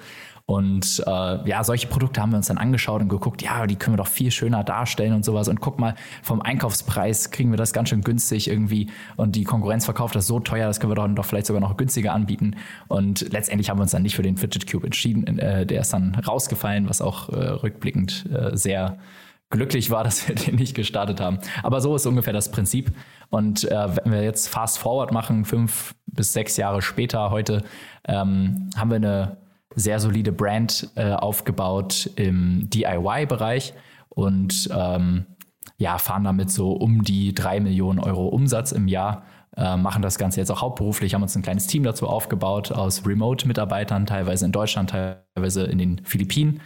Und 0.45 1.01
äh, 1.07 1.49
ja, 1.49 1.63
solche 1.63 1.87
Produkte 1.87 2.21
haben 2.21 2.31
wir 2.31 2.37
uns 2.37 2.47
dann 2.47 2.57
angeschaut 2.57 3.01
und 3.01 3.07
geguckt, 3.07 3.41
ja, 3.41 3.65
die 3.65 3.77
können 3.77 3.93
wir 3.93 4.03
doch 4.03 4.09
viel 4.09 4.29
schöner 4.29 4.63
darstellen 4.65 5.13
und 5.13 5.23
sowas. 5.23 5.47
Und 5.47 5.61
guck 5.61 5.79
mal, 5.79 5.95
vom 6.21 6.41
Einkaufspreis 6.41 7.31
kriegen 7.31 7.51
wir 7.51 7.57
das 7.57 7.71
ganz 7.71 7.89
schön 7.89 8.01
günstig 8.01 8.49
irgendwie 8.49 8.89
und 9.15 9.37
die 9.37 9.45
Konkurrenz 9.45 9.85
verkauft 9.85 10.15
das 10.15 10.27
so 10.27 10.41
teuer, 10.41 10.67
das 10.67 10.81
können 10.81 10.91
wir 10.91 10.95
doch, 10.95 11.07
doch 11.07 11.25
vielleicht 11.25 11.47
sogar 11.47 11.61
noch 11.61 11.77
günstiger 11.77 12.11
anbieten. 12.11 12.57
Und 12.89 13.31
letztendlich 13.31 13.69
haben 13.69 13.77
wir 13.77 13.83
uns 13.83 13.91
dann 13.91 14.03
nicht 14.03 14.15
für 14.15 14.21
den 14.21 14.35
Fidget 14.35 14.69
Cube 14.69 14.85
entschieden. 14.85 15.39
Äh, 15.39 15.65
der 15.65 15.81
ist 15.81 15.93
dann 15.93 16.15
rausgefallen, 16.15 16.89
was 16.89 17.01
auch 17.01 17.29
äh, 17.29 17.35
rückblickend 17.35 18.29
äh, 18.33 18.57
sehr 18.57 18.97
glücklich 19.49 19.91
war, 19.91 20.03
dass 20.03 20.27
wir 20.27 20.35
den 20.35 20.55
nicht 20.55 20.75
gestartet 20.75 21.21
haben. 21.21 21.39
Aber 21.61 21.79
so 21.79 21.95
ist 21.95 22.05
ungefähr 22.05 22.33
das 22.33 22.51
Prinzip. 22.51 22.91
Und 23.29 23.63
äh, 23.71 23.95
wenn 23.95 24.11
wir 24.11 24.23
jetzt 24.23 24.49
fast 24.49 24.77
forward 24.77 25.13
machen, 25.13 25.45
fünf 25.45 25.95
bis 26.05 26.33
sechs 26.33 26.57
Jahre 26.57 26.81
später 26.81 27.31
heute, 27.31 27.63
ähm, 28.05 28.69
haben 28.75 28.89
wir 28.89 28.97
eine 28.97 29.42
sehr 29.75 29.99
solide 29.99 30.31
Brand 30.31 30.89
äh, 30.95 31.11
aufgebaut 31.11 32.09
im 32.15 32.69
DIY-Bereich 32.69 33.73
und 34.09 34.69
ähm, 34.73 35.25
ja, 35.77 35.97
fahren 35.97 36.23
damit 36.23 36.51
so 36.51 36.71
um 36.71 37.03
die 37.03 37.33
drei 37.33 37.59
Millionen 37.59 37.99
Euro 37.99 38.27
Umsatz 38.27 38.71
im 38.71 38.87
Jahr, 38.87 39.23
äh, 39.57 39.77
machen 39.77 40.01
das 40.01 40.17
Ganze 40.17 40.39
jetzt 40.39 40.51
auch 40.51 40.61
hauptberuflich, 40.61 41.13
haben 41.13 41.23
uns 41.23 41.35
ein 41.35 41.41
kleines 41.41 41.67
Team 41.67 41.83
dazu 41.83 42.07
aufgebaut 42.07 42.71
aus 42.71 43.05
Remote-Mitarbeitern, 43.05 44.05
teilweise 44.05 44.45
in 44.45 44.51
Deutschland, 44.51 44.91
teilweise 44.91 45.63
in 45.63 45.77
den 45.77 46.05
Philippinen 46.05 46.61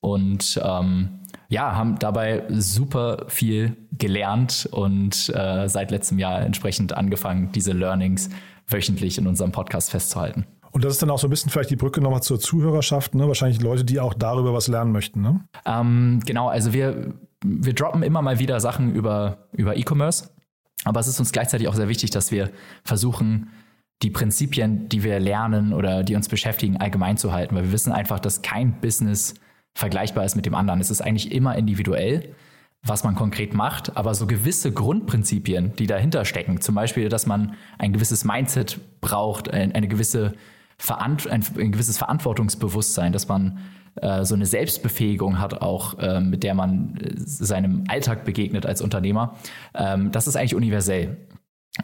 und 0.00 0.60
ähm, 0.62 1.20
ja, 1.48 1.74
haben 1.74 1.98
dabei 1.98 2.44
super 2.50 3.24
viel 3.28 3.76
gelernt 3.92 4.68
und 4.70 5.32
äh, 5.34 5.68
seit 5.68 5.90
letztem 5.90 6.18
Jahr 6.18 6.42
entsprechend 6.42 6.96
angefangen, 6.96 7.52
diese 7.52 7.72
Learnings 7.72 8.28
wöchentlich 8.66 9.18
in 9.18 9.26
unserem 9.26 9.50
Podcast 9.50 9.90
festzuhalten. 9.90 10.46
Und 10.70 10.84
das 10.84 10.94
ist 10.94 11.02
dann 11.02 11.10
auch 11.10 11.18
so 11.18 11.26
ein 11.26 11.30
bisschen 11.30 11.50
vielleicht 11.50 11.70
die 11.70 11.76
Brücke 11.76 12.00
nochmal 12.00 12.22
zur 12.22 12.38
Zuhörerschaft, 12.38 13.14
ne? 13.14 13.26
wahrscheinlich 13.26 13.60
Leute, 13.60 13.84
die 13.84 14.00
auch 14.00 14.14
darüber 14.14 14.52
was 14.52 14.68
lernen 14.68 14.92
möchten. 14.92 15.22
Ne? 15.22 15.44
Ähm, 15.64 16.20
genau, 16.26 16.48
also 16.48 16.72
wir, 16.72 17.14
wir 17.44 17.74
droppen 17.74 18.02
immer 18.02 18.22
mal 18.22 18.38
wieder 18.38 18.60
Sachen 18.60 18.94
über, 18.94 19.48
über 19.52 19.76
E-Commerce, 19.76 20.30
aber 20.84 21.00
es 21.00 21.08
ist 21.08 21.20
uns 21.20 21.32
gleichzeitig 21.32 21.68
auch 21.68 21.74
sehr 21.74 21.88
wichtig, 21.88 22.10
dass 22.10 22.30
wir 22.30 22.50
versuchen, 22.84 23.50
die 24.02 24.10
Prinzipien, 24.10 24.88
die 24.88 25.02
wir 25.02 25.18
lernen 25.18 25.72
oder 25.72 26.04
die 26.04 26.14
uns 26.14 26.28
beschäftigen, 26.28 26.76
allgemein 26.76 27.16
zu 27.16 27.32
halten, 27.32 27.56
weil 27.56 27.64
wir 27.64 27.72
wissen 27.72 27.92
einfach, 27.92 28.20
dass 28.20 28.42
kein 28.42 28.80
Business 28.80 29.34
vergleichbar 29.74 30.24
ist 30.24 30.36
mit 30.36 30.46
dem 30.46 30.54
anderen. 30.54 30.80
Es 30.80 30.90
ist 30.90 31.00
eigentlich 31.00 31.32
immer 31.32 31.56
individuell 31.56 32.34
was 32.82 33.04
man 33.04 33.14
konkret 33.14 33.54
macht, 33.54 33.96
aber 33.96 34.14
so 34.14 34.26
gewisse 34.26 34.72
Grundprinzipien, 34.72 35.74
die 35.76 35.86
dahinter 35.86 36.24
stecken, 36.24 36.60
zum 36.60 36.74
Beispiel, 36.74 37.08
dass 37.08 37.26
man 37.26 37.54
ein 37.78 37.92
gewisses 37.92 38.24
Mindset 38.24 38.78
braucht, 39.00 39.50
eine 39.50 39.88
gewisse 39.88 40.34
Verant 40.78 41.28
ein, 41.28 41.44
ein, 41.58 41.72
gewisses 41.72 41.98
Verantwortungsbewusstsein, 41.98 43.12
dass 43.12 43.28
man 43.28 43.58
äh, 43.96 44.24
so 44.24 44.34
eine 44.34 44.46
Selbstbefähigung 44.46 45.40
hat, 45.40 45.60
auch 45.60 45.98
äh, 45.98 46.20
mit 46.20 46.44
der 46.44 46.54
man 46.54 46.96
äh, 46.96 47.14
seinem 47.16 47.84
Alltag 47.88 48.24
begegnet 48.24 48.64
als 48.64 48.80
Unternehmer. 48.80 49.34
Ähm, 49.74 50.12
das 50.12 50.28
ist 50.28 50.36
eigentlich 50.36 50.54
universell. 50.54 51.16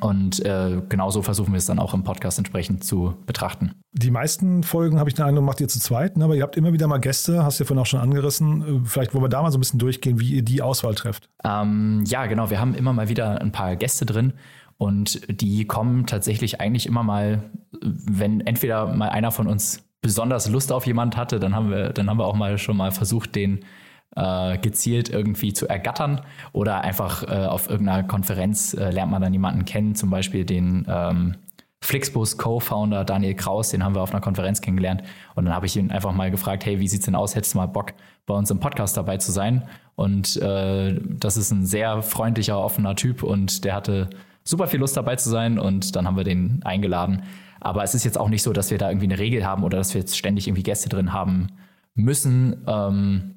Und 0.01 0.45
äh, 0.45 0.83
genauso 0.89 1.23
versuchen 1.23 1.53
wir 1.53 1.59
es 1.59 1.67
dann 1.67 1.79
auch 1.79 1.95
im 1.95 2.03
Podcast 2.03 2.39
entsprechend 2.39 2.85
zu 2.85 3.15
betrachten. 3.27 3.73
Die 3.93 4.11
meisten 4.11 4.65
Folgen 4.65 4.99
habe 4.99 5.09
ich 5.09 5.15
den 5.15 5.25
Eindruck, 5.25 5.45
macht 5.45 5.61
ihr 5.61 5.69
zu 5.69 5.79
zweit, 5.79 6.17
ne? 6.17 6.25
aber 6.25 6.35
ihr 6.35 6.43
habt 6.43 6.57
immer 6.57 6.73
wieder 6.73 6.89
mal 6.89 6.99
Gäste, 6.99 7.45
hast 7.45 7.61
du 7.61 7.65
ja 7.65 7.69
vorhin 7.69 7.81
auch 7.81 7.87
schon 7.87 8.01
angerissen. 8.01 8.85
Vielleicht 8.87 9.15
wollen 9.15 9.23
wir 9.25 9.29
da 9.29 9.43
mal 9.43 9.53
so 9.53 9.59
ein 9.59 9.61
bisschen 9.61 9.79
durchgehen, 9.79 10.19
wie 10.19 10.35
ihr 10.35 10.43
die 10.43 10.63
Auswahl 10.63 10.95
trefft. 10.95 11.29
Ähm, 11.45 12.03
ja, 12.07 12.27
genau. 12.27 12.51
Wir 12.51 12.61
haben 12.61 12.75
immer 12.75 12.93
mal 12.93 13.09
wieder 13.09 13.41
ein 13.41 13.53
paar 13.53 13.77
Gäste 13.77 14.05
drin 14.05 14.33
und 14.79 15.21
die 15.29 15.67
kommen 15.67 16.07
tatsächlich 16.07 16.61
eigentlich 16.61 16.87
immer 16.87 17.03
mal, 17.03 17.51
wenn 17.81 18.41
entweder 18.41 18.87
mal 18.87 19.09
einer 19.09 19.31
von 19.31 19.47
uns 19.47 19.85
besonders 20.03 20.49
Lust 20.49 20.73
auf 20.73 20.87
jemand 20.87 21.17
hatte, 21.17 21.41
dann 21.41 21.55
haben 21.55 21.71
wir, 21.71 21.91
dann 21.91 22.11
haben 22.11 22.19
wir 22.19 22.27
auch 22.27 22.37
mal 22.37 22.59
schon 22.59 22.77
mal 22.77 22.91
versucht, 22.91 23.35
den 23.35 23.65
äh, 24.17 24.59
gezielt 24.59 25.09
irgendwie 25.09 25.53
zu 25.53 25.67
ergattern 25.69 26.21
oder 26.53 26.83
einfach 26.83 27.23
äh, 27.23 27.47
auf 27.47 27.69
irgendeiner 27.71 28.03
Konferenz 28.07 28.75
äh, 28.75 28.91
lernt 28.91 29.11
man 29.11 29.23
dann 29.23 29.33
jemanden 29.33 29.65
kennen, 29.65 29.95
zum 29.95 30.11
Beispiel 30.11 30.45
den 30.45 30.87
ähm, 30.89 31.37
Flixbus 31.81 32.39
Co-Founder 32.39 33.05
Daniel 33.05 33.35
Kraus, 33.35 33.71
den 33.71 33.85
haben 33.85 33.95
wir 33.95 34.03
auf 34.03 34.13
einer 34.13 34.21
Konferenz 34.21 34.61
kennengelernt 34.61 35.03
und 35.35 35.45
dann 35.45 35.55
habe 35.55 35.67
ich 35.67 35.77
ihn 35.77 35.91
einfach 35.91 36.13
mal 36.13 36.31
gefragt, 36.31 36.65
hey, 36.65 36.81
wie 36.81 36.89
sieht's 36.89 37.05
denn 37.05 37.15
aus? 37.15 37.35
Hättest 37.35 37.55
du 37.55 37.59
mal 37.59 37.67
Bock, 37.67 37.93
bei 38.27 38.35
uns 38.35 38.51
im 38.51 38.61
Podcast 38.61 38.97
dabei 38.97 39.19
zu 39.19 39.33
sein? 39.33 39.65
Und 39.97 40.37
äh, 40.37 40.99
das 41.03 41.37
ist 41.37 41.51
ein 41.51 41.67
sehr 41.67 42.03
freundlicher, 42.03 42.59
offener 42.59 42.97
Typ 42.97 43.23
und 43.23 43.65
der 43.65 43.75
hatte 43.75 44.11
super 44.45 44.67
viel 44.67 44.81
Lust 44.81 44.97
dabei 44.97 45.17
zu 45.17 45.31
sein 45.31 45.59
und 45.59 45.97
dann 45.97 46.07
haben 46.07 46.17
wir 46.17 46.25
den 46.25 46.63
eingeladen. 46.65 47.23
Aber 47.61 47.83
es 47.83 47.95
ist 47.95 48.05
jetzt 48.05 48.19
auch 48.19 48.29
nicht 48.29 48.43
so, 48.43 48.53
dass 48.53 48.71
wir 48.71 48.79
da 48.79 48.91
irgendwie 48.91 49.07
eine 49.07 49.19
Regel 49.19 49.45
haben 49.47 49.65
oder 49.65 49.79
dass 49.79 49.95
wir 49.95 50.01
jetzt 50.01 50.19
ständig 50.19 50.47
irgendwie 50.47 50.63
Gäste 50.63 50.89
drin 50.89 51.13
haben 51.13 51.49
müssen. 51.95 52.63
Ähm, 52.67 53.35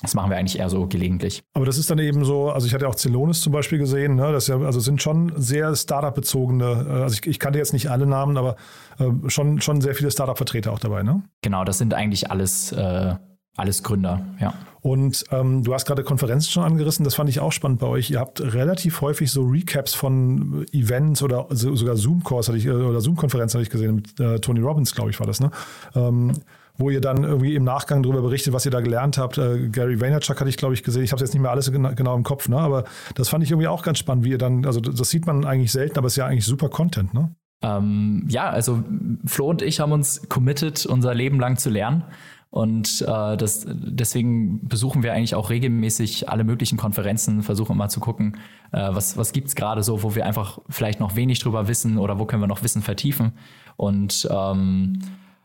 das 0.00 0.14
machen 0.14 0.30
wir 0.30 0.36
eigentlich 0.36 0.58
eher 0.58 0.68
so 0.68 0.86
gelegentlich. 0.86 1.42
Aber 1.54 1.64
das 1.64 1.78
ist 1.78 1.90
dann 1.90 1.98
eben 1.98 2.24
so, 2.24 2.50
also 2.50 2.66
ich 2.66 2.74
hatte 2.74 2.88
auch 2.88 2.94
Celonis 2.94 3.40
zum 3.40 3.52
Beispiel 3.52 3.78
gesehen, 3.78 4.16
ne? 4.16 4.32
das 4.32 4.48
ja, 4.48 4.58
also 4.58 4.78
sind 4.78 5.00
schon 5.00 5.32
sehr 5.36 5.74
Startup-bezogene, 5.74 6.86
äh, 6.88 7.02
also 7.02 7.14
ich, 7.14 7.26
ich, 7.26 7.38
kannte 7.38 7.58
jetzt 7.58 7.72
nicht 7.72 7.90
alle 7.90 8.06
Namen, 8.06 8.36
aber 8.36 8.56
äh, 8.98 9.10
schon, 9.28 9.60
schon 9.60 9.80
sehr 9.80 9.94
viele 9.94 10.10
Startup-Vertreter 10.10 10.72
auch 10.72 10.78
dabei, 10.78 11.02
ne? 11.02 11.22
Genau, 11.42 11.64
das 11.64 11.78
sind 11.78 11.94
eigentlich 11.94 12.30
alles, 12.30 12.72
äh, 12.72 13.14
alles 13.56 13.82
Gründer, 13.82 14.20
ja. 14.40 14.52
Und 14.84 15.24
ähm, 15.30 15.62
du 15.62 15.72
hast 15.72 15.86
gerade 15.86 16.04
Konferenzen 16.04 16.50
schon 16.50 16.62
angerissen, 16.62 17.06
das 17.06 17.14
fand 17.14 17.30
ich 17.30 17.40
auch 17.40 17.52
spannend 17.52 17.80
bei 17.80 17.86
euch. 17.86 18.10
Ihr 18.10 18.20
habt 18.20 18.42
relativ 18.42 19.00
häufig 19.00 19.32
so 19.32 19.42
Recaps 19.42 19.94
von 19.94 20.66
Events 20.72 21.22
oder 21.22 21.46
sogar 21.48 21.96
Zoom-Calls 21.96 22.48
hatte 22.48 22.58
ich, 22.58 22.66
äh, 22.66 22.70
oder 22.70 23.00
Zoom-Konferenzen 23.00 23.54
habe 23.54 23.62
ich 23.62 23.70
gesehen, 23.70 23.94
mit 23.94 24.20
äh, 24.20 24.40
Tony 24.40 24.60
Robbins, 24.60 24.94
glaube 24.94 25.08
ich, 25.08 25.18
war 25.18 25.26
das, 25.26 25.40
ne? 25.40 25.50
Ähm, 25.94 26.34
wo 26.76 26.90
ihr 26.90 27.00
dann 27.00 27.24
irgendwie 27.24 27.54
im 27.54 27.64
Nachgang 27.64 28.02
darüber 28.02 28.20
berichtet, 28.20 28.52
was 28.52 28.66
ihr 28.66 28.70
da 28.70 28.82
gelernt 28.82 29.16
habt. 29.16 29.38
Äh, 29.38 29.70
Gary 29.70 30.02
Vaynerchuk 30.02 30.38
hatte 30.38 30.50
ich, 30.50 30.58
glaube 30.58 30.74
ich, 30.74 30.82
gesehen. 30.82 31.02
Ich 31.02 31.12
habe 31.12 31.16
es 31.22 31.28
jetzt 31.28 31.32
nicht 31.32 31.40
mehr 31.40 31.50
alles 31.50 31.72
genau 31.72 32.14
im 32.14 32.22
Kopf, 32.22 32.50
ne? 32.50 32.58
aber 32.58 32.84
das 33.14 33.30
fand 33.30 33.42
ich 33.42 33.52
irgendwie 33.52 33.68
auch 33.68 33.84
ganz 33.84 33.98
spannend, 33.98 34.26
wie 34.26 34.32
ihr 34.32 34.38
dann, 34.38 34.66
also 34.66 34.80
das 34.80 35.08
sieht 35.08 35.24
man 35.24 35.46
eigentlich 35.46 35.72
selten, 35.72 35.96
aber 35.96 36.08
es 36.08 36.12
ist 36.12 36.18
ja 36.18 36.26
eigentlich 36.26 36.44
super 36.44 36.68
Content, 36.68 37.14
ne? 37.14 37.34
Ähm, 37.64 38.26
ja, 38.28 38.50
also 38.50 38.84
Flo 39.24 39.48
und 39.48 39.62
ich 39.62 39.80
haben 39.80 39.92
uns 39.92 40.28
committed, 40.28 40.84
unser 40.86 41.14
Leben 41.14 41.40
lang 41.40 41.56
zu 41.56 41.70
lernen. 41.70 42.04
Und 42.50 43.02
äh, 43.02 43.36
das, 43.36 43.66
deswegen 43.68 44.68
besuchen 44.68 45.02
wir 45.02 45.12
eigentlich 45.12 45.34
auch 45.34 45.50
regelmäßig 45.50 46.28
alle 46.28 46.44
möglichen 46.44 46.78
Konferenzen, 46.78 47.42
versuchen 47.42 47.72
immer 47.72 47.88
zu 47.88 47.98
gucken, 47.98 48.36
äh, 48.70 48.90
was, 48.92 49.16
was 49.16 49.32
gibt's 49.32 49.56
gerade 49.56 49.82
so, 49.82 50.04
wo 50.04 50.14
wir 50.14 50.24
einfach 50.24 50.60
vielleicht 50.68 51.00
noch 51.00 51.16
wenig 51.16 51.40
drüber 51.40 51.66
wissen 51.66 51.98
oder 51.98 52.20
wo 52.20 52.26
können 52.26 52.42
wir 52.42 52.46
noch 52.46 52.62
Wissen 52.62 52.82
vertiefen. 52.82 53.32
Und 53.76 54.28
ähm, 54.30 55.00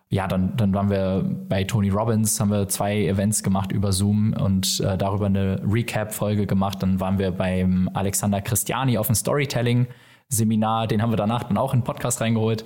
ja, 0.10 0.28
dann, 0.28 0.56
dann 0.56 0.74
waren 0.76 0.92
wir 0.92 1.24
bei 1.48 1.64
Tony 1.64 1.90
Robbins, 1.90 2.40
haben 2.40 2.52
wir 2.52 2.68
zwei 2.68 3.06
Events 3.06 3.42
gemacht 3.42 3.72
über 3.72 3.92
Zoom 3.92 4.34
und 4.34 4.80
äh, 4.82 4.96
darüber 4.96 5.28
eine 5.28 5.62
Recap-Folge 5.68 6.46
gemacht. 6.46 6.84
Dann 6.84 7.00
waren 7.00 7.18
wir 7.18 7.32
beim 7.32 7.90
Alexander 7.94 8.42
Christiani 8.42 9.00
auf 9.00 9.08
dem 9.08 9.16
Storytelling-Seminar, 10.32 10.88
den 10.88 11.02
haben 11.02 11.12
wir 11.12 11.18
danach 11.18 11.44
dann 11.44 11.58
auch 11.58 11.74
in 11.74 11.80
den 11.80 11.86
Podcast 11.86 12.22
reingeholt. 12.22 12.64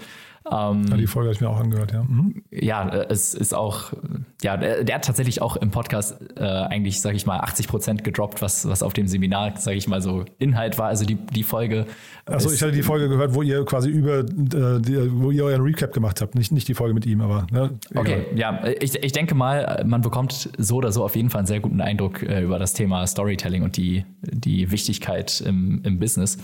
Ähm, 0.51 0.85
ja, 0.89 0.97
die 0.97 1.07
Folge 1.07 1.29
habe 1.29 1.35
ich 1.35 1.41
mir 1.41 1.49
auch 1.49 1.59
angehört, 1.59 1.93
ja. 1.93 2.03
Mhm. 2.03 2.43
Ja, 2.51 2.89
es 2.89 3.33
ist 3.33 3.53
auch, 3.53 3.93
ja, 4.41 4.57
der, 4.57 4.83
der 4.83 4.95
hat 4.95 5.05
tatsächlich 5.05 5.41
auch 5.41 5.55
im 5.55 5.71
Podcast 5.71 6.17
äh, 6.35 6.43
eigentlich, 6.43 6.99
sage 6.99 7.15
ich 7.15 7.25
mal, 7.25 7.39
80 7.39 7.67
Prozent 7.67 8.03
gedroppt, 8.03 8.41
was, 8.41 8.67
was 8.67 8.83
auf 8.83 8.93
dem 8.93 9.07
Seminar, 9.07 9.57
sage 9.57 9.77
ich 9.77 9.87
mal, 9.87 10.01
so 10.01 10.25
Inhalt 10.39 10.77
war. 10.77 10.87
Also 10.87 11.05
die, 11.05 11.15
die 11.15 11.43
Folge. 11.43 11.85
Achso, 12.25 12.51
ich 12.51 12.61
hatte 12.61 12.73
die 12.73 12.83
Folge 12.83 13.07
gehört, 13.07 13.33
wo 13.35 13.41
ihr 13.41 13.63
quasi 13.63 13.89
über, 13.89 14.19
äh, 14.19 14.81
die, 14.81 15.09
wo 15.13 15.31
ihr 15.31 15.45
euren 15.45 15.61
Recap 15.61 15.93
gemacht 15.93 16.21
habt. 16.21 16.35
Nicht, 16.35 16.51
nicht 16.51 16.67
die 16.67 16.73
Folge 16.73 16.93
mit 16.93 17.05
ihm, 17.05 17.21
aber. 17.21 17.47
Ne, 17.51 17.71
okay, 17.95 18.25
ja, 18.35 18.65
ich, 18.81 19.01
ich 19.01 19.11
denke 19.13 19.35
mal, 19.35 19.83
man 19.85 20.01
bekommt 20.01 20.49
so 20.57 20.77
oder 20.77 20.91
so 20.91 21.05
auf 21.05 21.15
jeden 21.15 21.29
Fall 21.29 21.39
einen 21.39 21.47
sehr 21.47 21.61
guten 21.61 21.79
Eindruck 21.79 22.21
äh, 22.21 22.41
über 22.41 22.59
das 22.59 22.73
Thema 22.73 23.07
Storytelling 23.07 23.63
und 23.63 23.77
die, 23.77 24.05
die 24.21 24.71
Wichtigkeit 24.71 25.41
im, 25.41 25.81
im 25.83 25.99
Business. 25.99 26.37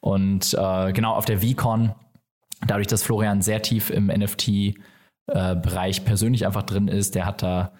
Und 0.00 0.54
äh, 0.54 0.92
genau 0.92 1.12
auf 1.12 1.26
der 1.26 1.40
VCon 1.40 1.92
dadurch, 2.66 2.86
dass 2.86 3.02
Florian 3.02 3.42
sehr 3.42 3.62
tief 3.62 3.90
im 3.90 4.06
NFT-Bereich 4.06 5.98
äh, 5.98 6.02
persönlich 6.02 6.46
einfach 6.46 6.62
drin 6.62 6.88
ist, 6.88 7.14
der 7.14 7.26
hat 7.26 7.42
da 7.42 7.72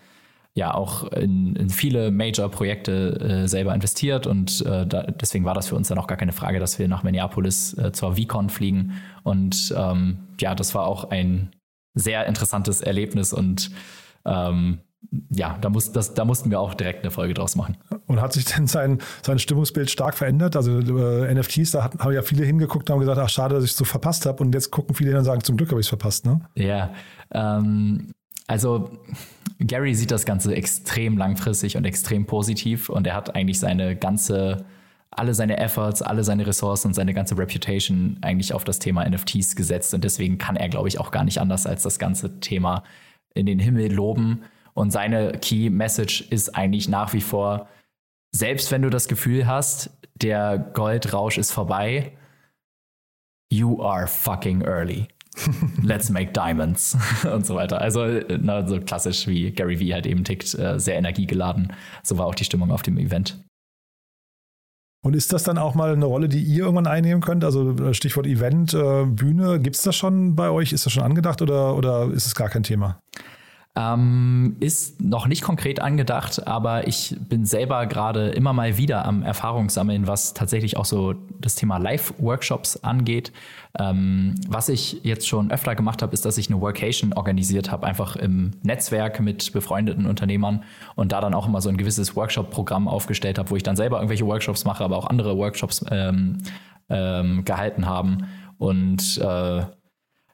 ja 0.55 0.75
auch 0.75 1.05
in, 1.12 1.57
in 1.57 1.71
viele 1.71 2.11
Major-Projekte 2.11 3.45
äh, 3.45 3.49
selber 3.49 3.75
investiert 3.75 4.27
und 4.27 4.61
äh, 4.67 4.87
da, 4.87 5.05
deswegen 5.05 5.47
war 5.47 5.55
das 5.55 5.69
für 5.69 5.77
uns 5.77 5.89
dann 5.89 5.99
auch 5.99 6.07
gar 6.07 6.19
keine 6.19 6.33
Frage, 6.33 6.59
dass 6.59 6.79
wir 6.79 6.89
nach 6.89 7.03
Minneapolis 7.03 7.77
äh, 7.79 7.93
zur 7.93 8.17
VCon 8.17 8.51
fliegen. 8.51 9.01
Und 9.23 9.75
ähm, 9.77 10.19
ja, 10.41 10.55
das 10.55 10.75
war 10.75 10.87
auch 10.87 11.11
ein 11.11 11.53
sehr 11.95 12.27
interessantes 12.27 12.83
Erlebnis 12.83 13.33
und 13.33 13.71
ähm, 14.27 14.81
ja, 15.30 15.59
da, 15.61 15.68
muss, 15.68 15.92
das, 15.92 16.14
da 16.14 16.25
mussten 16.25 16.50
wir 16.50 16.61
auch 16.61 16.75
direkt 16.75 17.00
eine 17.00 17.11
Folge 17.11 17.35
draus 17.35 17.56
machen. 17.56 17.76
Und 18.06 18.21
hat 18.21 18.32
sich 18.32 18.44
denn 18.44 18.66
sein, 18.66 18.99
sein 19.23 19.38
Stimmungsbild 19.38 19.90
stark 19.90 20.14
verändert? 20.14 20.56
Also 20.56 20.78
äh, 20.78 21.35
NFTs, 21.35 21.73
da 21.73 21.85
hat, 21.85 21.99
haben 21.99 22.12
ja 22.12 22.23
viele 22.23 22.44
hingeguckt 22.44 22.88
und 22.88 22.94
haben 22.94 23.00
gesagt, 23.00 23.18
ach 23.18 23.28
schade, 23.28 23.54
dass 23.54 23.64
ich 23.64 23.73
es 23.73 23.76
so 23.76 23.85
verpasst 23.85 24.26
habe. 24.26 24.42
Und 24.42 24.54
jetzt 24.54 24.71
gucken 24.71 24.94
viele 24.94 25.11
hin 25.11 25.18
und 25.18 25.25
sagen, 25.25 25.42
zum 25.42 25.56
Glück 25.56 25.71
habe 25.71 25.80
ich 25.80 25.87
es 25.87 25.88
verpasst. 25.88 26.25
Ne? 26.25 26.40
Ja, 26.54 26.92
ähm, 27.32 28.12
also 28.47 28.90
Gary 29.59 29.94
sieht 29.94 30.11
das 30.11 30.25
Ganze 30.25 30.54
extrem 30.54 31.16
langfristig 31.16 31.76
und 31.76 31.85
extrem 31.85 32.26
positiv 32.26 32.88
und 32.88 33.06
er 33.06 33.14
hat 33.14 33.35
eigentlich 33.35 33.61
seine 33.61 33.97
ganze 33.97 34.64
alle 35.14 35.35
seine 35.35 35.59
Efforts, 35.59 36.00
alle 36.00 36.25
seine 36.25 36.47
Ressourcen 36.47 36.88
und 36.88 36.94
seine 36.94 37.12
ganze 37.12 37.37
Reputation 37.37 38.16
eigentlich 38.23 38.54
auf 38.54 38.64
das 38.64 38.78
Thema 38.78 39.06
NFTs 39.09 39.56
gesetzt. 39.56 39.92
Und 39.92 40.04
deswegen 40.04 40.38
kann 40.38 40.56
er, 40.56 40.71
glaube 40.71 40.88
ich, 40.88 40.99
auch 40.99 41.11
gar 41.11 41.25
nicht 41.25 41.38
anders 41.38 41.66
als 41.66 41.82
das 41.82 41.99
ganze 41.99 42.40
Thema 42.40 42.82
in 43.35 43.44
den 43.44 43.59
Himmel 43.59 43.92
loben. 43.92 44.42
Und 44.75 44.91
seine 44.91 45.33
Key 45.33 45.71
Message 45.71 46.23
ist 46.31 46.55
eigentlich 46.55 46.88
nach 46.88 47.12
wie 47.12 47.21
vor, 47.21 47.69
selbst 48.35 48.71
wenn 48.71 48.83
du 48.83 48.91
das 48.91 49.09
Gefühl 49.09 49.47
hast, 49.47 49.91
der 50.14 50.59
Goldrausch 50.59 51.38
ist 51.38 51.52
vorbei, 51.52 52.17
you 53.52 53.83
are 53.83 54.07
fucking 54.07 54.62
early. 54.62 55.09
Let's 55.83 56.11
make 56.11 56.33
diamonds 56.33 56.97
und 57.33 57.47
so 57.47 57.55
weiter. 57.55 57.81
Also 57.81 58.21
na, 58.41 58.67
so 58.67 58.81
klassisch 58.81 59.26
wie 59.26 59.50
Gary 59.50 59.79
Vee 59.79 59.93
halt 59.93 60.07
eben 60.07 60.25
tickt, 60.25 60.55
äh, 60.55 60.79
sehr 60.79 60.97
energiegeladen. 60.97 61.73
So 62.02 62.19
war 62.19 62.26
auch 62.26 62.35
die 62.35 62.45
Stimmung 62.45 62.71
auf 62.71 62.83
dem 62.83 62.99
Event. 62.99 63.43
Und 65.05 65.17
ist 65.17 65.33
das 65.33 65.43
dann 65.43 65.59
auch 65.59 65.75
mal 65.75 65.93
eine 65.93 66.05
Rolle, 66.05 66.29
die 66.29 66.41
ihr 66.41 66.64
irgendwann 66.64 66.87
einnehmen 66.87 67.23
könnt? 67.23 67.45
Also 67.45 67.73
äh, 67.73 67.93
Stichwort 67.93 68.26
Event, 68.26 68.73
äh, 68.73 69.05
Bühne, 69.05 69.59
gibt 69.59 69.76
es 69.76 69.83
das 69.83 69.97
schon 69.97 70.37
bei 70.37 70.49
euch? 70.49 70.73
Ist 70.73 70.87
das 70.87 70.93
schon 70.93 71.02
angedacht 71.02 71.43
oder, 71.43 71.76
oder 71.76 72.11
ist 72.12 72.26
es 72.26 72.35
gar 72.35 72.49
kein 72.49 72.62
Thema? 72.62 73.00
Ähm, 73.75 74.57
ist 74.61 75.00
noch 75.00 75.26
nicht 75.26 75.41
konkret 75.41 75.81
angedacht, 75.81 76.47
aber 76.47 76.87
ich 76.87 77.17
bin 77.19 77.47
selber 77.47 77.87
gerade 77.87 78.29
immer 78.29 78.52
mal 78.52 78.76
wieder 78.76 79.07
am 79.07 79.23
Erfahrungssammeln, 79.23 80.07
was 80.07 80.35
tatsächlich 80.35 80.76
auch 80.76 80.85
so 80.85 81.14
das 81.41 81.55
Thema 81.55 81.79
Live-Workshops 81.79 82.85
angeht. 82.85 83.33
Ähm, 83.79 84.35
was 84.47 84.69
ich 84.69 85.02
jetzt 85.05 85.26
schon 85.26 85.50
öfter 85.50 85.75
gemacht 85.75 86.02
habe, 86.02 86.12
ist, 86.12 86.26
dass 86.26 86.37
ich 86.37 86.50
eine 86.50 86.61
Workation 86.61 87.14
organisiert 87.14 87.71
habe, 87.71 87.87
einfach 87.87 88.14
im 88.17 88.50
Netzwerk 88.62 89.21
mit 89.21 89.55
befreundeten 89.55 90.05
Unternehmern 90.05 90.64
und 90.95 91.12
da 91.12 91.23
dann 91.23 91.33
auch 91.33 91.47
immer 91.47 91.62
so 91.62 91.71
ein 91.71 91.79
gewisses 91.79 92.14
Workshop-Programm 92.14 92.88
aufgestellt 92.88 93.38
habe, 93.38 93.49
wo 93.49 93.57
ich 93.57 93.62
dann 93.62 93.76
selber 93.76 93.97
irgendwelche 93.97 94.26
Workshops 94.26 94.67
mache, 94.67 94.85
aber 94.85 94.99
auch 94.99 95.07
andere 95.07 95.38
Workshops 95.38 95.83
ähm, 95.91 96.43
ähm 96.91 97.47
gehalten 97.47 97.87
haben. 97.87 98.29
Und 98.59 99.17
äh, 99.17 99.62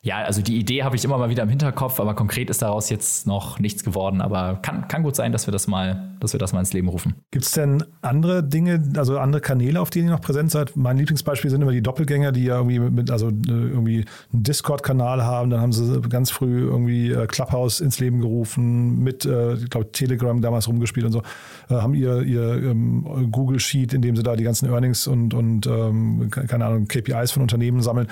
ja, 0.01 0.19
also 0.19 0.43
die 0.43 0.57
Idee 0.57 0.85
habe 0.85 0.95
ich 0.95 1.05
immer 1.05 1.19
mal 1.19 1.29
wieder 1.29 1.43
im 1.43 1.49
Hinterkopf, 1.49 1.99
aber 1.99 2.15
konkret 2.15 2.51
ist 2.51 2.63
daraus 2.63 2.89
jetzt 2.89 3.27
noch 3.27 3.59
nichts 3.59 3.83
geworden. 3.83 4.21
Aber 4.21 4.61
kann, 4.63 4.87
kann 4.87 5.03
gut 5.03 5.17
sein, 5.17 5.33
dass 5.33 5.49
wir 5.49 5.53
das 5.53 5.67
mal, 5.67 6.17
dass 6.21 6.33
wir 6.33 6.39
das 6.39 6.53
mal 6.53 6.61
ins 6.61 6.73
Leben 6.73 6.89
rufen. 6.89 7.17
Gibt 7.33 7.45
es 7.45 7.51
denn 7.51 7.83
andere 8.01 8.45
Dinge, 8.45 8.93
also 8.97 9.19
andere 9.19 9.41
Kanäle, 9.41 9.81
auf 9.81 9.91
denen 9.91 10.09
ihr 10.09 10.13
noch 10.13 10.21
präsent 10.21 10.53
seid? 10.53 10.77
Mein 10.77 10.99
Lieblingsbeispiel 10.99 11.51
sind 11.51 11.63
immer 11.63 11.73
die 11.73 11.83
Doppelgänger, 11.83 12.31
die 12.31 12.45
ja 12.45 12.57
irgendwie 12.57 12.79
mit, 12.79 13.11
also 13.11 13.29
äh, 13.29 13.33
irgendwie 13.49 14.05
einen 14.33 14.45
Discord-Kanal 14.45 15.25
haben. 15.25 15.51
Dann 15.51 15.61
haben 15.61 15.73
sie 15.73 16.01
ganz 16.03 16.31
früh 16.31 16.61
irgendwie 16.61 17.11
äh, 17.11 17.27
Clubhouse 17.27 17.81
ins 17.81 17.99
Leben 17.99 18.21
gerufen, 18.21 19.01
mit, 19.01 19.25
äh, 19.25 19.55
ich 19.55 19.69
glaube, 19.69 19.91
Telegram 19.91 20.41
damals 20.41 20.69
rumgespielt 20.69 21.07
und 21.07 21.13
so. 21.13 21.23
Haben 21.69 21.95
ihr, 21.95 22.23
ihr 22.23 22.63
ähm, 22.63 23.31
Google 23.33 23.59
Sheet, 23.59 23.95
in 23.95 24.03
dem 24.03 24.17
sie 24.17 24.23
da 24.23 24.37
die 24.37 24.45
ganzen 24.45 24.71
Earnings 24.71 25.09
und, 25.09 25.35
und 25.35 25.67
ähm, 25.67 26.31
keine 26.31 26.65
Ahnung, 26.67 26.87
KPIs 26.87 27.33
von 27.33 27.43
Unternehmen 27.43 27.83
sammeln. 27.83 28.07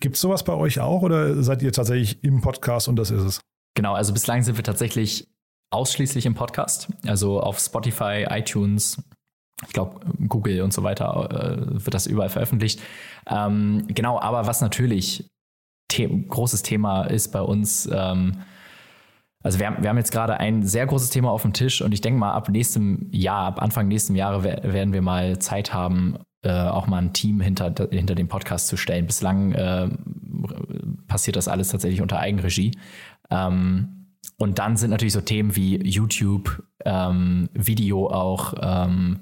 Gibt 0.00 0.14
es 0.14 0.20
sowas 0.20 0.44
bei 0.44 0.54
euch 0.54 0.80
auch 0.80 1.02
oder 1.02 1.42
seid 1.42 1.62
ihr 1.62 1.72
tatsächlich 1.72 2.22
im 2.22 2.40
Podcast 2.40 2.88
und 2.88 2.96
das 2.96 3.10
ist 3.10 3.22
es? 3.22 3.40
Genau, 3.74 3.94
also 3.94 4.12
bislang 4.12 4.42
sind 4.42 4.56
wir 4.56 4.64
tatsächlich 4.64 5.28
ausschließlich 5.70 6.26
im 6.26 6.34
Podcast. 6.34 6.88
Also 7.06 7.40
auf 7.40 7.58
Spotify, 7.58 8.26
iTunes, 8.28 9.02
ich 9.66 9.72
glaube, 9.72 10.00
Google 10.28 10.62
und 10.62 10.72
so 10.72 10.82
weiter 10.82 11.28
äh, 11.30 11.84
wird 11.84 11.94
das 11.94 12.06
überall 12.06 12.28
veröffentlicht. 12.28 12.80
Ähm, 13.26 13.84
genau, 13.88 14.20
aber 14.20 14.46
was 14.46 14.60
natürlich 14.60 15.28
The 15.90 16.26
großes 16.28 16.62
Thema 16.62 17.04
ist 17.04 17.32
bei 17.32 17.40
uns, 17.40 17.88
ähm, 17.90 18.42
also 19.42 19.58
wir 19.58 19.66
haben, 19.66 19.82
wir 19.82 19.88
haben 19.88 19.96
jetzt 19.96 20.12
gerade 20.12 20.38
ein 20.38 20.62
sehr 20.62 20.86
großes 20.86 21.10
Thema 21.10 21.30
auf 21.30 21.42
dem 21.42 21.52
Tisch 21.52 21.80
und 21.80 21.92
ich 21.92 22.00
denke 22.00 22.20
mal, 22.20 22.32
ab 22.32 22.48
nächstem 22.48 23.08
Jahr, 23.10 23.46
ab 23.46 23.62
Anfang 23.62 23.88
nächsten 23.88 24.14
Jahre 24.14 24.42
werden 24.44 24.92
wir 24.92 25.02
mal 25.02 25.38
Zeit 25.38 25.72
haben, 25.72 26.18
äh, 26.42 26.50
auch 26.50 26.86
mal 26.86 26.98
ein 26.98 27.12
Team 27.12 27.40
hinter, 27.40 27.74
hinter 27.90 28.14
dem 28.14 28.28
Podcast 28.28 28.68
zu 28.68 28.76
stellen. 28.76 29.06
Bislang 29.06 29.52
äh, 29.52 29.88
passiert 31.06 31.36
das 31.36 31.48
alles 31.48 31.68
tatsächlich 31.68 32.02
unter 32.02 32.18
Eigenregie. 32.18 32.78
Ähm, 33.30 34.06
und 34.38 34.58
dann 34.58 34.76
sind 34.76 34.90
natürlich 34.90 35.14
so 35.14 35.20
Themen 35.20 35.56
wie 35.56 35.76
YouTube, 35.82 36.62
ähm, 36.84 37.48
Video 37.54 38.08
auch, 38.08 38.54
ähm, 38.60 39.20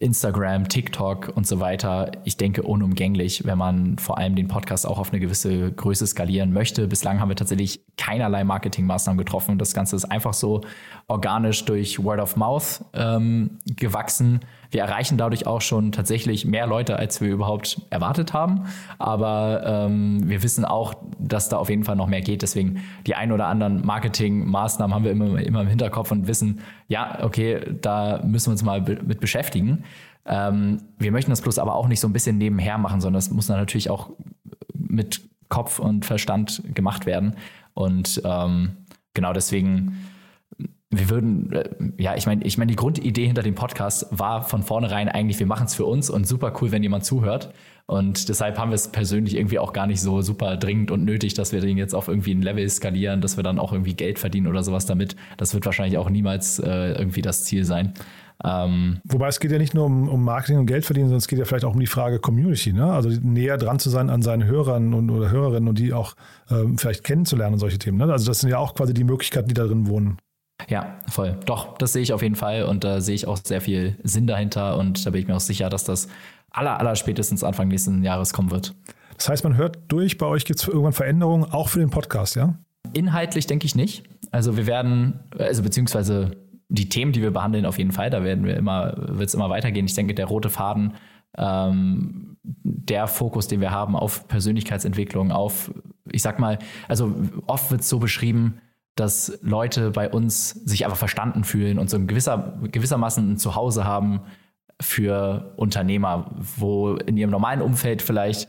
Instagram, 0.00 0.68
TikTok 0.68 1.32
und 1.36 1.46
so 1.46 1.60
weiter, 1.60 2.10
ich 2.24 2.36
denke 2.36 2.62
unumgänglich, 2.62 3.46
wenn 3.46 3.56
man 3.56 3.96
vor 3.98 4.18
allem 4.18 4.34
den 4.34 4.48
Podcast 4.48 4.86
auch 4.86 4.98
auf 4.98 5.12
eine 5.12 5.20
gewisse 5.20 5.70
Größe 5.70 6.06
skalieren 6.06 6.52
möchte. 6.52 6.88
Bislang 6.88 7.20
haben 7.20 7.28
wir 7.28 7.36
tatsächlich 7.36 7.80
keinerlei 7.96 8.42
Marketingmaßnahmen 8.42 9.18
getroffen. 9.18 9.56
Das 9.56 9.72
Ganze 9.72 9.94
ist 9.94 10.04
einfach 10.04 10.34
so 10.34 10.62
organisch 11.06 11.64
durch 11.64 12.02
Word 12.02 12.20
of 12.20 12.36
Mouth 12.36 12.84
ähm, 12.92 13.58
gewachsen. 13.66 14.40
Wir 14.74 14.82
erreichen 14.82 15.16
dadurch 15.16 15.46
auch 15.46 15.60
schon 15.60 15.92
tatsächlich 15.92 16.44
mehr 16.44 16.66
Leute, 16.66 16.98
als 16.98 17.20
wir 17.20 17.30
überhaupt 17.30 17.80
erwartet 17.90 18.32
haben. 18.32 18.64
Aber 18.98 19.62
ähm, 19.64 20.28
wir 20.28 20.42
wissen 20.42 20.64
auch, 20.64 20.94
dass 21.18 21.48
da 21.48 21.58
auf 21.58 21.70
jeden 21.70 21.84
Fall 21.84 21.94
noch 21.94 22.08
mehr 22.08 22.20
geht. 22.20 22.42
Deswegen 22.42 22.82
die 23.06 23.14
ein 23.14 23.30
oder 23.30 23.46
anderen 23.46 23.86
Marketingmaßnahmen 23.86 24.92
haben 24.92 25.04
wir 25.04 25.12
immer, 25.12 25.40
immer 25.40 25.60
im 25.60 25.68
Hinterkopf 25.68 26.10
und 26.10 26.26
wissen, 26.26 26.60
ja, 26.88 27.20
okay, 27.22 27.60
da 27.80 28.20
müssen 28.24 28.48
wir 28.48 28.52
uns 28.52 28.64
mal 28.64 28.80
mit 28.80 29.20
beschäftigen. 29.20 29.84
Ähm, 30.26 30.82
wir 30.98 31.12
möchten 31.12 31.30
das 31.30 31.40
bloß 31.40 31.60
aber 31.60 31.76
auch 31.76 31.86
nicht 31.86 32.00
so 32.00 32.08
ein 32.08 32.12
bisschen 32.12 32.36
nebenher 32.36 32.76
machen, 32.76 33.00
sondern 33.00 33.18
das 33.18 33.30
muss 33.30 33.46
dann 33.46 33.58
natürlich 33.58 33.90
auch 33.90 34.10
mit 34.74 35.22
Kopf 35.48 35.78
und 35.78 36.04
Verstand 36.04 36.62
gemacht 36.74 37.06
werden. 37.06 37.36
Und 37.74 38.20
ähm, 38.24 38.72
genau 39.14 39.32
deswegen 39.32 40.04
wir 40.98 41.10
würden, 41.10 41.52
äh, 41.52 41.68
ja, 41.98 42.14
ich 42.16 42.26
meine, 42.26 42.44
ich 42.44 42.58
meine, 42.58 42.70
die 42.70 42.76
Grundidee 42.76 43.26
hinter 43.26 43.42
dem 43.42 43.54
Podcast 43.54 44.06
war 44.10 44.42
von 44.42 44.62
vornherein 44.62 45.08
eigentlich, 45.08 45.38
wir 45.38 45.46
machen 45.46 45.66
es 45.66 45.74
für 45.74 45.84
uns 45.84 46.10
und 46.10 46.26
super 46.26 46.52
cool, 46.60 46.72
wenn 46.72 46.82
jemand 46.82 47.04
zuhört. 47.04 47.52
Und 47.86 48.30
deshalb 48.30 48.58
haben 48.58 48.70
wir 48.70 48.76
es 48.76 48.88
persönlich 48.88 49.36
irgendwie 49.36 49.58
auch 49.58 49.74
gar 49.74 49.86
nicht 49.86 50.00
so 50.00 50.22
super 50.22 50.56
dringend 50.56 50.90
und 50.90 51.04
nötig, 51.04 51.34
dass 51.34 51.52
wir 51.52 51.60
den 51.60 51.76
jetzt 51.76 51.94
auf 51.94 52.08
irgendwie 52.08 52.32
ein 52.34 52.40
Level 52.40 52.68
skalieren, 52.70 53.20
dass 53.20 53.36
wir 53.36 53.44
dann 53.44 53.58
auch 53.58 53.72
irgendwie 53.72 53.94
Geld 53.94 54.18
verdienen 54.18 54.46
oder 54.46 54.62
sowas 54.62 54.86
damit. 54.86 55.16
Das 55.36 55.52
wird 55.52 55.66
wahrscheinlich 55.66 55.98
auch 55.98 56.08
niemals 56.08 56.58
äh, 56.58 56.92
irgendwie 56.92 57.20
das 57.20 57.44
Ziel 57.44 57.64
sein. 57.64 57.92
Ähm, 58.42 59.00
Wobei 59.04 59.28
es 59.28 59.38
geht 59.38 59.52
ja 59.52 59.58
nicht 59.58 59.74
nur 59.74 59.84
um, 59.84 60.08
um, 60.08 60.24
Marketing 60.24 60.58
und 60.58 60.66
Geld 60.66 60.84
verdienen, 60.84 61.06
sondern 61.06 61.18
es 61.18 61.28
geht 61.28 61.38
ja 61.38 61.44
vielleicht 61.44 61.64
auch 61.64 61.74
um 61.74 61.80
die 61.80 61.86
Frage 61.86 62.18
Community, 62.18 62.72
ne? 62.72 62.92
Also 62.92 63.08
näher 63.22 63.58
dran 63.58 63.78
zu 63.78 63.90
sein 63.90 64.10
an 64.10 64.22
seinen 64.22 64.44
Hörern 64.44 64.92
und, 64.92 65.10
oder 65.10 65.30
Hörerinnen 65.30 65.68
und 65.68 65.78
die 65.78 65.92
auch 65.92 66.14
ähm, 66.50 66.76
vielleicht 66.76 67.04
kennenzulernen 67.04 67.54
und 67.54 67.60
solche 67.60 67.78
Themen. 67.78 67.98
Ne? 67.98 68.10
Also 68.10 68.26
das 68.26 68.40
sind 68.40 68.50
ja 68.50 68.58
auch 68.58 68.74
quasi 68.74 68.92
die 68.92 69.04
Möglichkeiten, 69.04 69.48
die 69.48 69.54
da 69.54 69.64
drin 69.64 69.86
wohnen. 69.86 70.18
Ja, 70.68 70.96
voll. 71.08 71.38
Doch, 71.46 71.76
das 71.78 71.92
sehe 71.92 72.02
ich 72.02 72.12
auf 72.12 72.22
jeden 72.22 72.36
Fall 72.36 72.64
und 72.64 72.84
da 72.84 73.00
sehe 73.00 73.14
ich 73.14 73.26
auch 73.26 73.38
sehr 73.42 73.60
viel 73.60 73.98
Sinn 74.02 74.26
dahinter 74.26 74.78
und 74.78 75.04
da 75.04 75.10
bin 75.10 75.20
ich 75.20 75.26
mir 75.26 75.36
auch 75.36 75.40
sicher, 75.40 75.68
dass 75.68 75.84
das 75.84 76.08
aller, 76.50 76.78
aller 76.78 76.96
spätestens 76.96 77.44
Anfang 77.44 77.68
nächsten 77.68 78.02
Jahres 78.02 78.32
kommen 78.32 78.50
wird. 78.50 78.74
Das 79.16 79.28
heißt, 79.28 79.44
man 79.44 79.56
hört 79.56 79.78
durch, 79.88 80.18
bei 80.18 80.26
euch 80.26 80.44
gibt 80.44 80.60
es 80.60 80.68
irgendwann 80.68 80.92
Veränderungen, 80.92 81.44
auch 81.44 81.68
für 81.68 81.80
den 81.80 81.90
Podcast, 81.90 82.36
ja? 82.36 82.54
Inhaltlich 82.92 83.46
denke 83.46 83.66
ich 83.66 83.74
nicht. 83.74 84.04
Also 84.30 84.56
wir 84.56 84.66
werden, 84.66 85.20
also 85.38 85.62
beziehungsweise 85.62 86.32
die 86.68 86.88
Themen, 86.88 87.12
die 87.12 87.22
wir 87.22 87.30
behandeln, 87.30 87.66
auf 87.66 87.78
jeden 87.78 87.92
Fall, 87.92 88.10
da 88.10 88.24
werden 88.24 88.44
wir 88.44 88.56
immer, 88.56 88.94
wird 88.96 89.28
es 89.28 89.34
immer 89.34 89.50
weitergehen. 89.50 89.86
Ich 89.86 89.94
denke, 89.94 90.14
der 90.14 90.26
rote 90.26 90.50
Faden, 90.50 90.94
ähm, 91.36 92.36
der 92.42 93.06
Fokus, 93.06 93.48
den 93.48 93.60
wir 93.60 93.70
haben 93.70 93.96
auf 93.96 94.28
Persönlichkeitsentwicklung, 94.28 95.30
auf, 95.30 95.72
ich 96.10 96.22
sag 96.22 96.38
mal, 96.38 96.58
also 96.88 97.14
oft 97.46 97.70
wird 97.70 97.82
es 97.82 97.88
so 97.88 97.98
beschrieben, 97.98 98.60
dass 98.94 99.38
Leute 99.42 99.90
bei 99.90 100.08
uns 100.08 100.50
sich 100.50 100.84
einfach 100.84 100.96
verstanden 100.96 101.44
fühlen 101.44 101.78
und 101.78 101.90
so 101.90 101.96
ein 101.96 102.06
gewisser, 102.06 102.58
gewissermaßen 102.70 103.32
ein 103.32 103.36
Zuhause 103.38 103.84
haben 103.84 104.20
für 104.80 105.52
Unternehmer, 105.56 106.30
wo 106.56 106.94
in 106.94 107.16
ihrem 107.16 107.30
normalen 107.30 107.60
Umfeld 107.60 108.02
vielleicht 108.02 108.48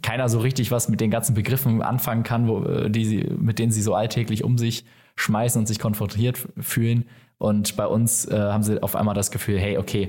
keiner 0.00 0.28
so 0.28 0.40
richtig 0.40 0.70
was 0.70 0.88
mit 0.88 1.00
den 1.00 1.10
ganzen 1.10 1.34
Begriffen 1.34 1.82
anfangen 1.82 2.22
kann, 2.22 2.48
wo, 2.48 2.64
äh, 2.64 2.90
die 2.90 3.04
sie, 3.04 3.24
mit 3.36 3.58
denen 3.58 3.72
sie 3.72 3.82
so 3.82 3.94
alltäglich 3.94 4.44
um 4.44 4.56
sich 4.56 4.84
schmeißen 5.16 5.58
und 5.58 5.66
sich 5.66 5.78
konfrontiert 5.78 6.48
fühlen. 6.58 7.04
Und 7.38 7.76
bei 7.76 7.86
uns 7.86 8.26
äh, 8.26 8.38
haben 8.38 8.62
sie 8.62 8.82
auf 8.82 8.96
einmal 8.96 9.14
das 9.14 9.30
Gefühl, 9.30 9.58
hey, 9.58 9.76
okay, 9.76 10.08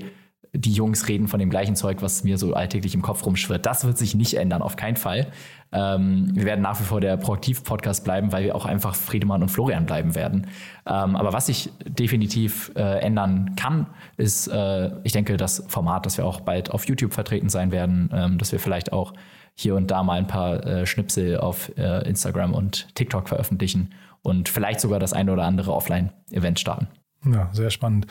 die 0.55 0.71
Jungs 0.71 1.07
reden 1.07 1.27
von 1.27 1.39
dem 1.39 1.49
gleichen 1.49 1.75
Zeug, 1.75 2.01
was 2.01 2.23
mir 2.23 2.37
so 2.37 2.53
alltäglich 2.53 2.93
im 2.93 3.01
Kopf 3.01 3.25
rumschwirrt. 3.25 3.65
Das 3.65 3.85
wird 3.85 3.97
sich 3.97 4.13
nicht 4.13 4.35
ändern, 4.35 4.61
auf 4.61 4.75
keinen 4.75 4.97
Fall. 4.97 5.27
Ähm, 5.71 6.29
wir 6.33 6.45
werden 6.45 6.61
nach 6.61 6.79
wie 6.79 6.83
vor 6.83 7.01
der 7.01 7.17
Proaktiv-Podcast 7.17 8.03
bleiben, 8.03 8.31
weil 8.31 8.45
wir 8.45 8.55
auch 8.55 8.65
einfach 8.65 8.93
Friedemann 8.93 9.41
und 9.41 9.49
Florian 9.49 9.87
bleiben 9.87 10.13
werden. 10.13 10.47
Ähm, 10.85 11.15
aber 11.15 11.33
was 11.33 11.47
sich 11.47 11.71
definitiv 11.87 12.71
äh, 12.75 12.99
ändern 12.99 13.55
kann, 13.55 13.87
ist, 14.17 14.47
äh, 14.47 14.91
ich 15.03 15.11
denke, 15.11 15.37
das 15.37 15.63
Format, 15.67 16.05
dass 16.05 16.17
wir 16.17 16.25
auch 16.25 16.41
bald 16.41 16.69
auf 16.69 16.87
YouTube 16.87 17.13
vertreten 17.13 17.49
sein 17.49 17.71
werden, 17.71 18.11
ähm, 18.13 18.37
dass 18.37 18.51
wir 18.51 18.59
vielleicht 18.59 18.93
auch 18.93 19.13
hier 19.55 19.75
und 19.75 19.89
da 19.89 20.03
mal 20.03 20.19
ein 20.19 20.27
paar 20.27 20.65
äh, 20.65 20.85
Schnipsel 20.85 21.37
auf 21.37 21.75
äh, 21.77 22.07
Instagram 22.07 22.53
und 22.53 22.93
TikTok 22.93 23.27
veröffentlichen 23.27 23.93
und 24.21 24.49
vielleicht 24.49 24.79
sogar 24.79 24.99
das 24.99 25.13
eine 25.13 25.33
oder 25.33 25.43
andere 25.43 25.73
Offline-Event 25.73 26.59
starten. 26.59 26.87
Ja, 27.25 27.49
sehr 27.53 27.69
spannend. 27.69 28.07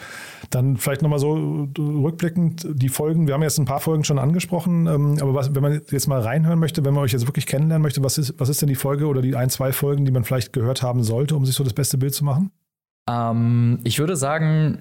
Dann 0.51 0.77
vielleicht 0.79 1.03
nochmal 1.03 1.19
so 1.19 1.69
rückblickend 1.79 2.67
die 2.71 2.89
Folgen. 2.89 3.27
Wir 3.27 3.35
haben 3.35 3.43
jetzt 3.43 3.59
ein 3.59 3.67
paar 3.67 3.81
Folgen 3.81 4.05
schon 4.05 4.19
angesprochen, 4.19 4.87
ähm, 4.87 5.19
aber 5.21 5.35
was, 5.35 5.55
wenn 5.55 5.63
man 5.63 5.83
jetzt 5.91 6.07
mal 6.07 6.21
reinhören 6.21 6.59
möchte, 6.59 6.85
wenn 6.85 6.95
man 6.95 7.05
euch 7.05 7.13
jetzt 7.13 7.27
wirklich 7.27 7.47
kennenlernen 7.47 7.83
möchte, 7.83 8.03
was 8.03 8.17
ist, 8.17 8.39
was 8.39 8.49
ist 8.49 8.63
denn 8.63 8.69
die 8.69 8.75
Folge 8.75 9.07
oder 9.07 9.21
die 9.21 9.37
ein, 9.37 9.51
zwei 9.51 9.73
Folgen, 9.73 10.05
die 10.05 10.13
man 10.13 10.25
vielleicht 10.25 10.53
gehört 10.53 10.83
haben 10.83 11.03
sollte, 11.03 11.37
um 11.37 11.45
sich 11.45 11.55
so 11.55 11.65
das 11.65 11.75
beste 11.75 11.99
Bild 11.99 12.15
zu 12.15 12.25
machen? 12.25 12.51
Ähm, 13.09 13.81
ich 13.85 13.99
würde 13.99 14.17
sagen, 14.17 14.79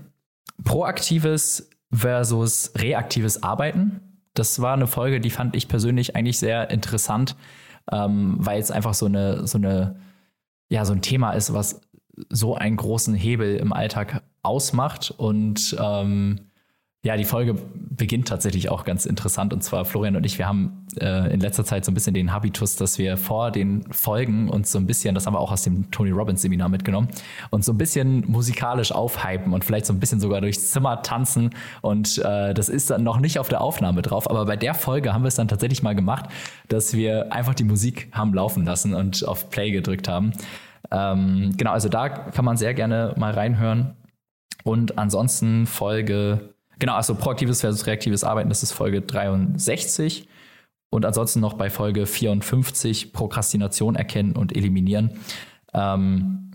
proaktives 0.64 1.70
versus 1.92 2.72
reaktives 2.78 3.44
Arbeiten. 3.44 4.00
Das 4.34 4.62
war 4.62 4.74
eine 4.74 4.88
Folge, 4.88 5.20
die 5.20 5.30
fand 5.30 5.56
ich 5.58 5.68
persönlich 5.68 6.16
eigentlich 6.16 6.40
sehr 6.40 6.70
interessant, 6.70 7.36
ähm, 7.92 8.36
weil 8.38 8.62
es 8.62 8.72
einfach 8.72 8.94
so 8.94 9.08
eine, 9.08 9.46
so 9.46 9.58
eine, 9.58 10.00
ja, 10.70 10.86
so 10.86 10.94
ein 10.94 11.02
Thema 11.02 11.34
ist, 11.34 11.54
was 11.54 11.82
so 12.30 12.56
einen 12.56 12.78
großen 12.78 13.14
Hebel 13.16 13.58
im 13.58 13.74
Alltag 13.74 14.24
ausmacht 14.44 15.12
und 15.12 15.76
ähm, 15.80 16.52
ja, 17.04 17.18
die 17.18 17.26
Folge 17.26 17.56
beginnt 17.74 18.28
tatsächlich 18.28 18.70
auch 18.70 18.86
ganz 18.86 19.08
interessant. 19.08 19.54
Und 19.54 19.64
zwar 19.64 19.86
Florian 19.86 20.16
und 20.16 20.24
ich, 20.24 20.38
wir 20.38 20.48
haben 20.48 20.86
äh, 21.00 21.34
in 21.34 21.40
letzter 21.40 21.66
Zeit 21.66 21.84
so 21.84 21.92
ein 21.92 21.96
bisschen 21.96 22.14
den 22.14 22.32
Habitus, 22.32 22.76
dass 22.76 23.00
wir 23.00 23.18
vor 23.18 23.50
den 23.50 23.92
Folgen 23.92 24.50
uns 24.50 24.72
so 24.72 24.78
ein 24.78 24.86
bisschen, 24.86 25.16
das 25.16 25.26
haben 25.26 25.34
wir 25.34 25.40
auch 25.40 25.52
aus 25.52 25.64
dem 25.64 25.90
Tony 25.90 26.12
Robbins 26.12 26.44
Seminar 26.44 26.70
mitgenommen, 26.70 27.08
uns 27.50 27.66
so 27.66 27.74
ein 27.74 27.80
bisschen 27.80 28.30
musikalisch 28.30 28.92
aufhypen 28.92 29.52
und 29.52 29.66
vielleicht 29.66 29.88
so 29.88 29.94
ein 29.94 30.00
bisschen 30.00 30.20
sogar 30.20 30.42
durchs 30.42 30.70
Zimmer 30.70 31.02
tanzen. 31.02 31.50
Und 31.82 32.20
äh, 32.20 32.54
das 32.54 32.70
ist 32.70 32.92
dann 32.92 33.04
noch 33.04 33.20
nicht 33.20 33.40
auf 33.40 33.50
der 33.50 33.62
Aufnahme 33.62 34.04
drauf. 34.04 34.30
Aber 34.30 34.46
bei 34.46 34.56
der 34.56 34.76
Folge 34.76 35.12
haben 35.12 35.24
wir 35.24 35.30
es 35.30 35.36
dann 35.36 35.48
tatsächlich 35.48 35.82
mal 35.82 35.96
gemacht, 35.96 36.26
dass 36.68 36.94
wir 36.94 37.34
einfach 37.34 37.56
die 37.56 37.64
Musik 37.64 38.10
haben 38.12 38.32
laufen 38.32 38.64
lassen 38.64 38.94
und 38.94 39.28
auf 39.28 39.50
Play 39.50 39.72
gedrückt 39.72 40.08
haben. 40.08 40.34
Ähm, 40.92 41.54
genau, 41.58 41.72
also 41.72 41.90
da 41.90 42.10
kann 42.10 42.46
man 42.46 42.58
sehr 42.58 42.74
gerne 42.74 43.14
mal 43.18 43.32
reinhören. 43.32 43.96
Und 44.64 44.98
ansonsten 44.98 45.66
Folge 45.66 46.52
Genau, 46.82 46.96
also 46.96 47.14
proaktives 47.14 47.62
versus 47.62 47.86
reaktives 47.86 48.24
Arbeiten, 48.24 48.50
das 48.50 48.64
ist 48.64 48.72
Folge 48.72 49.02
63. 49.02 50.28
Und 50.90 51.06
ansonsten 51.06 51.40
noch 51.40 51.54
bei 51.54 51.70
Folge 51.70 52.08
54 52.08 53.14
Prokrastination 53.14 53.96
erkennen 53.96 54.36
und 54.36 54.58
eliminieren. 54.58 55.12
Ähm, 55.76 56.52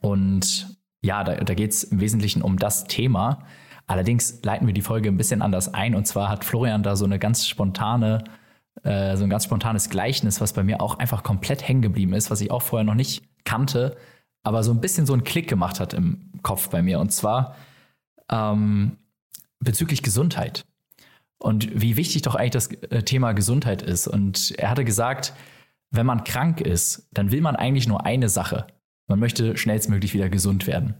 und 0.00 0.76
ja, 1.02 1.22
da, 1.22 1.36
da 1.36 1.54
geht 1.54 1.70
es 1.70 1.84
im 1.84 2.00
Wesentlichen 2.00 2.42
um 2.42 2.58
das 2.58 2.84
Thema. 2.88 3.44
Allerdings 3.86 4.42
leiten 4.42 4.66
wir 4.66 4.74
die 4.74 4.82
Folge 4.82 5.08
ein 5.08 5.16
bisschen 5.16 5.40
anders 5.40 5.72
ein. 5.72 5.94
Und 5.94 6.04
zwar 6.08 6.28
hat 6.28 6.44
Florian 6.44 6.82
da 6.82 6.96
so 6.96 7.04
eine 7.04 7.20
ganz 7.20 7.46
spontane, 7.46 8.24
äh, 8.82 9.16
so 9.16 9.22
ein 9.22 9.30
ganz 9.30 9.44
spontanes 9.44 9.88
Gleichnis, 9.88 10.40
was 10.40 10.52
bei 10.52 10.64
mir 10.64 10.82
auch 10.82 10.98
einfach 10.98 11.22
komplett 11.22 11.66
hängen 11.66 11.80
geblieben 11.80 12.12
ist, 12.12 12.28
was 12.32 12.40
ich 12.40 12.50
auch 12.50 12.62
vorher 12.62 12.84
noch 12.84 12.96
nicht 12.96 13.22
kannte, 13.50 13.96
aber 14.42 14.62
so 14.62 14.70
ein 14.70 14.80
bisschen 14.80 15.06
so 15.06 15.12
einen 15.12 15.24
Klick 15.24 15.48
gemacht 15.48 15.80
hat 15.80 15.92
im 15.92 16.30
Kopf 16.42 16.68
bei 16.68 16.82
mir. 16.82 17.00
Und 17.00 17.12
zwar 17.12 17.56
ähm, 18.30 18.96
bezüglich 19.58 20.02
Gesundheit 20.02 20.64
und 21.38 21.80
wie 21.80 21.96
wichtig 21.96 22.22
doch 22.22 22.36
eigentlich 22.36 22.50
das 22.50 22.72
äh, 22.90 23.02
Thema 23.02 23.32
Gesundheit 23.32 23.82
ist. 23.82 24.06
Und 24.06 24.52
er 24.56 24.70
hatte 24.70 24.84
gesagt, 24.84 25.34
wenn 25.90 26.06
man 26.06 26.24
krank 26.24 26.60
ist, 26.60 27.08
dann 27.12 27.32
will 27.32 27.40
man 27.40 27.56
eigentlich 27.56 27.88
nur 27.88 28.06
eine 28.06 28.28
Sache. 28.28 28.66
Man 29.08 29.18
möchte 29.18 29.56
schnellstmöglich 29.56 30.14
wieder 30.14 30.28
gesund 30.28 30.66
werden. 30.68 30.94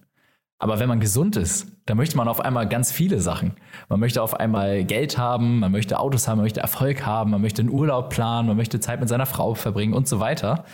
Aber 0.58 0.78
wenn 0.78 0.88
man 0.88 1.00
gesund 1.00 1.36
ist, 1.36 1.68
dann 1.86 1.96
möchte 1.96 2.18
man 2.18 2.28
auf 2.28 2.40
einmal 2.40 2.68
ganz 2.68 2.92
viele 2.92 3.20
Sachen. 3.20 3.52
Man 3.88 4.00
möchte 4.00 4.20
auf 4.20 4.34
einmal 4.34 4.84
Geld 4.84 5.16
haben, 5.16 5.60
man 5.60 5.72
möchte 5.72 5.98
Autos 5.98 6.28
haben, 6.28 6.36
man 6.36 6.44
möchte 6.44 6.60
Erfolg 6.60 7.06
haben, 7.06 7.30
man 7.30 7.40
möchte 7.40 7.62
einen 7.62 7.70
Urlaub 7.70 8.10
planen, 8.10 8.48
man 8.48 8.58
möchte 8.58 8.78
Zeit 8.80 9.00
mit 9.00 9.08
seiner 9.08 9.24
Frau 9.24 9.54
verbringen 9.54 9.94
und 9.94 10.06
so 10.06 10.20
weiter. 10.20 10.64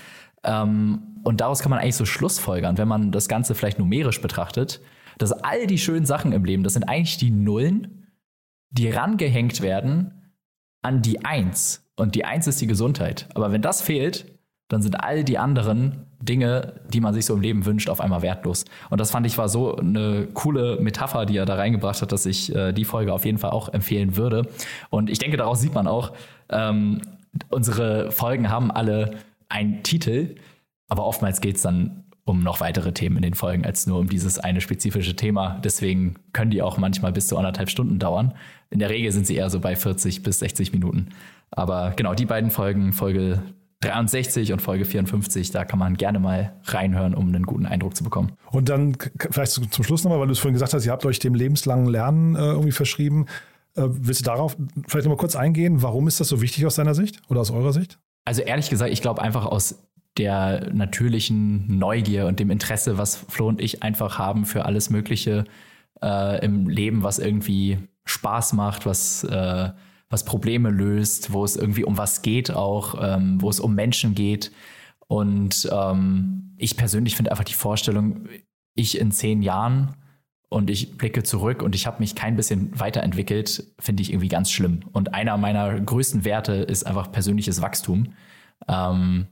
Ähm, 0.47 1.03
und 1.25 1.41
daraus 1.41 1.61
kann 1.61 1.71
man 1.71 1.81
eigentlich 1.81 1.97
so 1.97 2.05
Schlussfolgern, 2.05 2.79
wenn 2.79 2.89
man 2.89 3.13
das 3.13 3.29
Ganze 3.29 3.55
vielleicht 3.55 3.79
numerisch 3.79 4.23
betrachtet, 4.23 4.81
dass 5.19 5.33
all 5.33 5.67
die 5.67 5.79
schönen 5.79 6.07
Sachen 6.07 6.33
im 6.33 6.45
Leben, 6.45 6.63
das 6.63 6.75
sind 6.75 6.85
eigentlich 6.85 7.19
die 7.19 7.31
Nullen, 7.31 8.07
die 8.71 8.91
rangehängt 8.91 9.61
werden 9.61 10.33
an 10.83 11.03
die 11.03 11.25
Eins. 11.25 11.85
Und 11.97 12.15
die 12.15 12.25
Eins 12.25 12.47
ist 12.47 12.61
die 12.61 12.67
Gesundheit. 12.67 13.29
Aber 13.35 13.51
wenn 13.51 13.63
das 13.63 13.83
fehlt, 13.83 14.39
dann 14.69 14.83
sind 14.83 14.97
all 14.97 15.25
die 15.25 15.39
anderen 15.39 16.07
Dinge, 16.21 16.81
die 16.93 17.01
man 17.01 17.15
sich 17.15 17.27
so 17.27 17.35
im 17.35 17.41
Leben 17.41 17.67
wünscht, 17.67 17.89
auf 17.89 18.01
einmal 18.01 18.23
wertlos. 18.23 18.65
Und 18.91 19.01
das 19.01 19.11
fand 19.11 19.27
ich 19.27 19.39
war 19.39 19.49
so 19.49 19.77
eine 19.77 20.29
coole 20.35 20.81
Metapher, 20.81 21.27
die 21.27 21.37
er 21.37 21.47
da 21.47 21.55
reingebracht 21.57 22.03
hat, 22.03 22.13
dass 22.13 22.27
ich 22.27 22.55
äh, 22.55 22.73
die 22.73 22.85
Folge 22.85 23.13
auf 23.13 23.25
jeden 23.25 23.39
Fall 23.39 23.51
auch 23.51 23.69
empfehlen 23.73 24.17
würde. 24.17 24.49
Und 24.91 25.11
ich 25.11 25.19
denke, 25.19 25.37
daraus 25.37 25.61
sieht 25.61 25.75
man 25.75 25.87
auch, 25.87 26.13
ähm, 26.49 27.03
unsere 27.51 28.11
Folgen 28.13 28.51
haben 28.51 28.71
alle 28.71 29.17
einen 29.49 29.83
Titel, 29.83 30.37
aber 30.89 31.05
oftmals 31.05 31.41
geht 31.41 31.57
es 31.57 31.63
dann 31.63 32.05
um 32.25 32.41
noch 32.41 32.61
weitere 32.61 32.93
Themen 32.93 33.17
in 33.17 33.23
den 33.23 33.35
Folgen 33.35 33.65
als 33.65 33.87
nur 33.87 34.01
um 34.01 34.09
dieses 34.09 34.39
eine 34.39 34.61
spezifische 34.61 35.15
Thema. 35.15 35.61
Deswegen 35.63 36.17
können 36.33 36.51
die 36.51 36.61
auch 36.61 36.77
manchmal 36.77 37.13
bis 37.13 37.29
zu 37.29 37.39
anderthalb 37.39 37.71
Stunden 37.71 38.01
dauern. 38.01 38.35
In 38.71 38.81
der 38.81 38.91
Regel 38.91 39.13
sind 39.13 39.29
sie 39.29 39.37
eher 39.37 39.49
so 39.49 39.61
bei 39.61 39.77
40 39.77 40.25
bis 40.25 40.41
60 40.41 40.73
Minuten. 40.73 41.11
Aber 41.53 41.93
genau, 41.95 42.15
die 42.15 42.27
beiden 42.27 42.51
Folgen, 42.51 42.93
Folge 42.93 43.43
63 43.81 44.53
und 44.53 44.61
Folge 44.61 44.85
54, 44.85 45.53
da 45.53 45.65
kann 45.65 45.79
man 45.79 45.97
gerne 45.97 46.19
mal 46.19 46.55
reinhören, 46.65 47.15
um 47.15 47.29
einen 47.29 47.45
guten 47.45 47.67
Eindruck 47.67 47.95
zu 47.95 48.03
bekommen. 48.03 48.33
Und 48.51 48.69
dann 48.69 48.97
vielleicht 49.31 49.53
zum 49.53 49.85
Schluss 49.85 50.03
nochmal, 50.03 50.19
weil 50.19 50.27
du 50.27 50.33
es 50.33 50.41
vorhin 50.41 50.55
gesagt 50.55 50.75
hast, 50.75 50.85
ihr 50.85 50.93
habt 50.93 51.07
euch 51.07 51.21
dem 51.21 51.35
lebenslangen 51.35 51.87
Lernen 51.87 52.35
äh, 52.35 52.41
irgendwie 52.41 52.73
verschrieben. 52.73 53.27
Äh, 53.77 53.85
willst 53.87 54.23
du 54.23 54.25
darauf 54.25 54.57
vielleicht 54.89 55.05
nochmal 55.05 55.19
kurz 55.19 55.37
eingehen? 55.37 55.83
Warum 55.83 56.09
ist 56.09 56.19
das 56.19 56.29
so 56.29 56.41
wichtig 56.41 56.67
aus 56.67 56.75
deiner 56.75 56.95
Sicht 56.95 57.21
oder 57.29 57.41
aus 57.41 57.53
eurer 57.53 57.73
Sicht? 57.73 58.01
Also 58.27 58.43
ehrlich 58.43 58.69
gesagt, 58.69 58.93
ich 58.93 59.01
glaube 59.01 59.23
einfach 59.23 59.47
aus 59.47 59.87
der 60.19 60.73
natürlichen 60.73 61.79
Neugier 61.79 62.27
und 62.27 62.41
dem 62.41 62.51
Interesse, 62.51 62.99
was 62.99 63.17
Flo 63.17 63.47
und 63.49 63.61
ich 63.61 63.83
einfach 63.83 64.19
haben 64.19 64.45
für 64.45 64.65
alles 64.65 64.91
Mögliche 64.91 65.45
äh, 66.03 66.45
im 66.45 66.69
Leben, 66.69 67.03
was 67.03 67.19
irgendwie 67.19 67.79
Spaß 68.05 68.55
macht, 68.55 68.85
was, 68.85 69.25
äh, 69.25 69.71
was 70.11 70.25
Probleme 70.25 70.71
löst, 70.71 71.33
wo 71.33 71.45
es 71.45 71.57
irgendwie 71.57 71.85
um 71.85 71.99
was 71.99 72.23
geht 72.23 72.51
auch, 72.51 72.97
ähm, 73.01 73.41
wo 73.41 73.49
es 73.49 73.61
um 73.61 73.75
Menschen 73.75 74.15
geht. 74.15 74.51
Und 75.07 75.69
ähm, 75.73 76.55
ich 76.57 76.77
persönlich 76.77 77.15
finde 77.15 77.31
einfach 77.31 77.45
die 77.45 77.55
Vorstellung, 77.55 78.27
ich 78.75 78.99
in 78.99 79.12
zehn 79.12 79.41
Jahren 79.43 79.97
und 80.49 80.71
ich 80.71 80.97
blicke 80.97 81.23
zurück 81.23 81.63
und 81.63 81.75
ich 81.75 81.87
habe 81.87 81.99
mich 81.99 82.15
kein 82.15 82.37
bisschen 82.37 82.79
weiterentwickelt, 82.79 83.65
finde 83.79 84.03
ich 84.03 84.11
irgendwie 84.11 84.29
ganz 84.29 84.51
schlimm. 84.51 84.81
Und 84.93 85.13
einer 85.15 85.37
meiner 85.37 85.81
größten 85.81 86.25
Werte 86.25 86.53
ist 86.55 86.87
einfach 86.87 87.11
persönliches 87.11 87.63
Wachstum. 87.63 88.15
Ähm, 88.69 89.27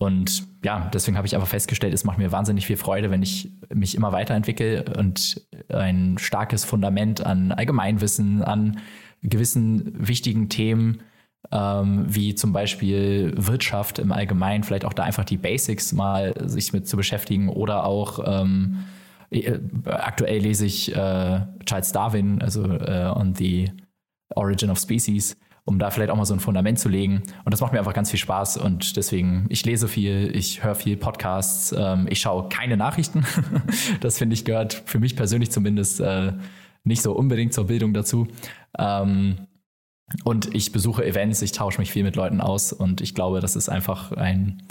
und 0.00 0.46
ja, 0.64 0.88
deswegen 0.94 1.16
habe 1.16 1.26
ich 1.26 1.34
einfach 1.34 1.48
festgestellt, 1.48 1.92
es 1.92 2.04
macht 2.04 2.18
mir 2.18 2.30
wahnsinnig 2.30 2.66
viel 2.66 2.76
Freude, 2.76 3.10
wenn 3.10 3.22
ich 3.22 3.50
mich 3.74 3.96
immer 3.96 4.12
weiterentwickle 4.12 4.84
und 4.96 5.44
ein 5.68 6.18
starkes 6.18 6.64
Fundament 6.64 7.20
an 7.20 7.50
Allgemeinwissen, 7.50 8.42
an 8.42 8.80
gewissen 9.22 10.06
wichtigen 10.06 10.48
Themen, 10.48 11.02
ähm, 11.50 12.04
wie 12.08 12.36
zum 12.36 12.52
Beispiel 12.52 13.34
Wirtschaft 13.36 13.98
im 13.98 14.12
Allgemeinen, 14.12 14.62
vielleicht 14.62 14.84
auch 14.84 14.92
da 14.92 15.02
einfach 15.02 15.24
die 15.24 15.36
Basics 15.36 15.92
mal 15.92 16.32
sich 16.48 16.72
mit 16.72 16.86
zu 16.86 16.96
beschäftigen 16.96 17.48
oder 17.48 17.84
auch 17.84 18.20
ähm, 18.24 18.84
äh, 18.84 18.97
aktuell 19.84 20.40
lese 20.40 20.66
ich 20.66 20.94
äh, 20.94 21.40
Charles 21.66 21.92
Darwin, 21.92 22.40
also 22.40 22.64
äh, 22.64 23.12
on 23.14 23.34
the 23.34 23.70
Origin 24.34 24.70
of 24.70 24.78
Species 24.78 25.36
um 25.68 25.78
da 25.78 25.90
vielleicht 25.90 26.10
auch 26.10 26.16
mal 26.16 26.24
so 26.24 26.32
ein 26.32 26.40
Fundament 26.40 26.78
zu 26.78 26.88
legen. 26.88 27.22
Und 27.44 27.52
das 27.52 27.60
macht 27.60 27.74
mir 27.74 27.78
einfach 27.78 27.92
ganz 27.92 28.10
viel 28.10 28.18
Spaß 28.18 28.56
und 28.56 28.96
deswegen, 28.96 29.44
ich 29.50 29.66
lese 29.66 29.86
viel, 29.86 30.34
ich 30.34 30.64
höre 30.64 30.74
viel 30.74 30.96
Podcasts, 30.96 31.74
ähm, 31.76 32.06
ich 32.08 32.20
schaue 32.20 32.48
keine 32.48 32.78
Nachrichten. 32.78 33.26
das 34.00 34.16
finde 34.16 34.32
ich 34.32 34.46
gehört 34.46 34.72
für 34.86 34.98
mich 34.98 35.14
persönlich 35.14 35.50
zumindest 35.50 36.00
äh, 36.00 36.32
nicht 36.84 37.02
so 37.02 37.12
unbedingt 37.12 37.52
zur 37.52 37.66
Bildung 37.66 37.92
dazu. 37.92 38.28
Ähm, 38.78 39.46
und 40.24 40.54
ich 40.54 40.72
besuche 40.72 41.04
Events, 41.04 41.42
ich 41.42 41.52
tausche 41.52 41.80
mich 41.80 41.92
viel 41.92 42.02
mit 42.02 42.16
Leuten 42.16 42.40
aus 42.40 42.72
und 42.72 43.02
ich 43.02 43.14
glaube, 43.14 43.40
das 43.40 43.54
ist 43.54 43.68
einfach 43.68 44.12
ein, 44.12 44.62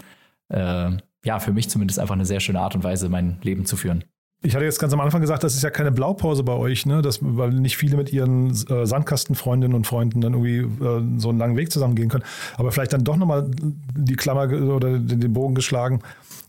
äh, 0.48 0.90
ja, 1.24 1.38
für 1.38 1.52
mich 1.52 1.70
zumindest 1.70 2.00
einfach 2.00 2.16
eine 2.16 2.26
sehr 2.26 2.40
schöne 2.40 2.60
Art 2.60 2.74
und 2.74 2.82
Weise, 2.82 3.08
mein 3.08 3.38
Leben 3.42 3.66
zu 3.66 3.76
führen. 3.76 4.02
Ich 4.40 4.54
hatte 4.54 4.64
jetzt 4.64 4.78
ganz 4.78 4.92
am 4.92 5.00
Anfang 5.00 5.20
gesagt, 5.20 5.42
das 5.42 5.56
ist 5.56 5.64
ja 5.64 5.70
keine 5.70 5.90
Blaupause 5.90 6.44
bei 6.44 6.52
euch, 6.52 6.86
ne? 6.86 7.02
Das, 7.02 7.18
weil 7.20 7.50
nicht 7.50 7.76
viele 7.76 7.96
mit 7.96 8.12
ihren 8.12 8.50
äh, 8.50 8.86
Sandkastenfreundinnen 8.86 9.74
und 9.74 9.84
Freunden 9.84 10.20
dann 10.20 10.34
irgendwie 10.34 10.58
äh, 10.58 11.02
so 11.18 11.30
einen 11.30 11.38
langen 11.38 11.56
Weg 11.56 11.72
zusammen 11.72 11.96
gehen 11.96 12.08
können. 12.08 12.22
Aber 12.56 12.70
vielleicht 12.70 12.92
dann 12.92 13.02
doch 13.02 13.16
nochmal 13.16 13.50
die 13.50 14.14
Klammer 14.14 14.48
oder 14.52 14.96
den, 15.00 15.32
Bogen 15.32 15.56
geschlagen. 15.56 16.02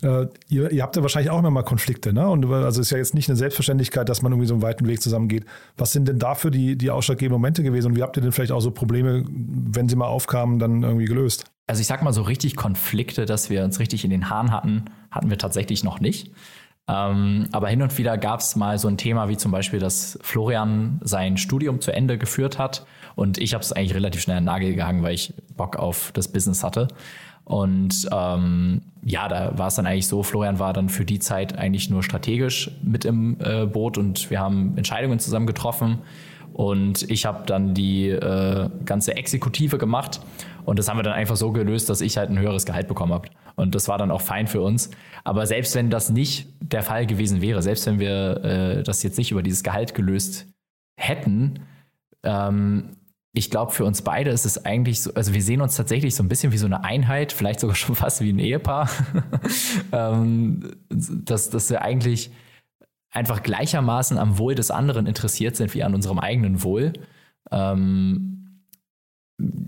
Äh, 0.03 0.27
ihr, 0.49 0.71
ihr, 0.71 0.83
habt 0.83 0.97
ja 0.97 1.01
wahrscheinlich 1.01 1.31
auch 1.31 1.39
immer 1.39 1.49
mal 1.49 1.63
Konflikte, 1.63 2.13
ne? 2.13 2.29
Und 2.29 2.45
also 2.45 2.79
ist 2.79 2.91
ja 2.91 2.99
jetzt 2.99 3.15
nicht 3.15 3.27
eine 3.27 3.35
Selbstverständlichkeit, 3.35 4.07
dass 4.07 4.21
man 4.21 4.31
irgendwie 4.33 4.47
so 4.47 4.53
einen 4.53 4.61
weiten 4.61 4.87
Weg 4.87 5.01
zusammengeht. 5.01 5.45
Was 5.75 5.91
sind 5.91 6.07
denn 6.07 6.19
dafür 6.19 6.51
die, 6.51 6.77
die 6.77 6.91
ausschlaggebenden 6.91 7.41
Momente 7.41 7.63
gewesen 7.63 7.87
und 7.87 7.97
wie 7.97 8.03
habt 8.03 8.15
ihr 8.17 8.21
denn 8.21 8.31
vielleicht 8.31 8.51
auch 8.51 8.61
so 8.61 8.69
Probleme, 8.69 9.25
wenn 9.27 9.89
sie 9.89 9.95
mal 9.95 10.05
aufkamen, 10.05 10.59
dann 10.59 10.83
irgendwie 10.83 11.05
gelöst? 11.05 11.45
Also 11.65 11.81
ich 11.81 11.87
sag 11.87 12.03
mal 12.03 12.13
so 12.13 12.21
richtig 12.21 12.55
Konflikte, 12.55 13.25
dass 13.25 13.49
wir 13.49 13.63
uns 13.63 13.79
richtig 13.79 14.03
in 14.03 14.11
den 14.11 14.29
Haaren 14.29 14.51
hatten, 14.51 14.85
hatten 15.09 15.31
wir 15.31 15.39
tatsächlich 15.39 15.83
noch 15.83 15.99
nicht. 15.99 16.31
Ähm, 16.89 17.47
aber 17.51 17.67
hin 17.67 17.81
und 17.81 17.97
wieder 17.97 18.17
gab 18.17 18.39
es 18.39 18.55
mal 18.55 18.79
so 18.79 18.87
ein 18.87 18.97
Thema 18.97 19.29
wie 19.29 19.37
zum 19.37 19.51
Beispiel, 19.51 19.79
dass 19.79 20.17
Florian 20.21 20.99
sein 21.03 21.37
Studium 21.37 21.81
zu 21.81 21.91
Ende 21.91 22.17
geführt 22.17 22.57
hat 22.57 22.85
und 23.15 23.37
ich 23.37 23.53
habe 23.53 23.63
es 23.63 23.71
eigentlich 23.71 23.93
relativ 23.93 24.21
schnell 24.21 24.37
an 24.37 24.43
den 24.43 24.45
Nagel 24.45 24.73
gehangen, 24.73 25.03
weil 25.03 25.13
ich 25.13 25.33
Bock 25.55 25.75
auf 25.75 26.11
das 26.13 26.29
Business 26.29 26.63
hatte. 26.63 26.87
Und 27.43 28.07
ähm, 28.11 28.81
ja, 29.03 29.27
da 29.27 29.57
war 29.57 29.67
es 29.67 29.75
dann 29.75 29.85
eigentlich 29.85 30.07
so, 30.07 30.23
Florian 30.23 30.59
war 30.59 30.71
dann 30.71 30.87
für 30.87 31.03
die 31.03 31.19
Zeit 31.19 31.57
eigentlich 31.57 31.89
nur 31.89 32.03
strategisch 32.03 32.71
mit 32.83 33.05
im 33.05 33.37
äh, 33.39 33.65
Boot 33.65 33.97
und 33.97 34.29
wir 34.29 34.39
haben 34.39 34.77
Entscheidungen 34.77 35.19
zusammen 35.19 35.47
getroffen. 35.47 35.99
Und 36.53 37.09
ich 37.09 37.25
habe 37.25 37.43
dann 37.45 37.73
die 37.73 38.09
äh, 38.09 38.69
ganze 38.85 39.15
Exekutive 39.15 39.77
gemacht. 39.77 40.21
Und 40.65 40.77
das 40.77 40.89
haben 40.89 40.97
wir 40.97 41.03
dann 41.03 41.13
einfach 41.13 41.35
so 41.35 41.51
gelöst, 41.51 41.89
dass 41.89 42.01
ich 42.01 42.17
halt 42.17 42.29
ein 42.29 42.37
höheres 42.37 42.65
Gehalt 42.65 42.87
bekommen 42.87 43.13
habe. 43.13 43.29
Und 43.59 43.75
das 43.75 43.87
war 43.87 43.97
dann 43.97 44.11
auch 44.11 44.21
fein 44.21 44.47
für 44.47 44.61
uns. 44.61 44.89
Aber 45.23 45.45
selbst 45.45 45.75
wenn 45.75 45.89
das 45.89 46.09
nicht 46.09 46.47
der 46.61 46.83
Fall 46.83 47.05
gewesen 47.05 47.41
wäre, 47.41 47.61
selbst 47.61 47.85
wenn 47.85 47.99
wir 47.99 48.43
äh, 48.43 48.83
das 48.83 49.03
jetzt 49.03 49.17
nicht 49.17 49.31
über 49.31 49.43
dieses 49.43 49.63
Gehalt 49.63 49.93
gelöst 49.93 50.47
hätten, 50.97 51.59
ähm, 52.23 52.95
ich 53.33 53.51
glaube, 53.51 53.71
für 53.71 53.85
uns 53.85 54.01
beide 54.01 54.31
ist 54.31 54.45
es 54.45 54.65
eigentlich 54.65 55.01
so, 55.01 55.13
also 55.13 55.33
wir 55.33 55.43
sehen 55.43 55.61
uns 55.61 55.75
tatsächlich 55.75 56.15
so 56.15 56.23
ein 56.23 56.29
bisschen 56.29 56.51
wie 56.51 56.57
so 56.57 56.65
eine 56.65 56.83
Einheit, 56.83 57.31
vielleicht 57.31 57.59
sogar 57.59 57.75
schon 57.75 57.95
fast 57.95 58.21
wie 58.21 58.31
ein 58.31 58.39
Ehepaar, 58.39 58.89
ähm, 59.91 60.71
dass, 60.89 61.49
dass 61.49 61.69
wir 61.69 61.81
eigentlich 61.81 62.31
einfach 63.11 63.43
gleichermaßen 63.43 64.17
am 64.17 64.37
Wohl 64.37 64.55
des 64.55 64.71
anderen 64.71 65.07
interessiert 65.07 65.55
sind 65.55 65.73
wie 65.73 65.83
an 65.83 65.95
unserem 65.95 66.19
eigenen 66.19 66.63
Wohl. 66.63 66.93
Ähm, 67.51 68.38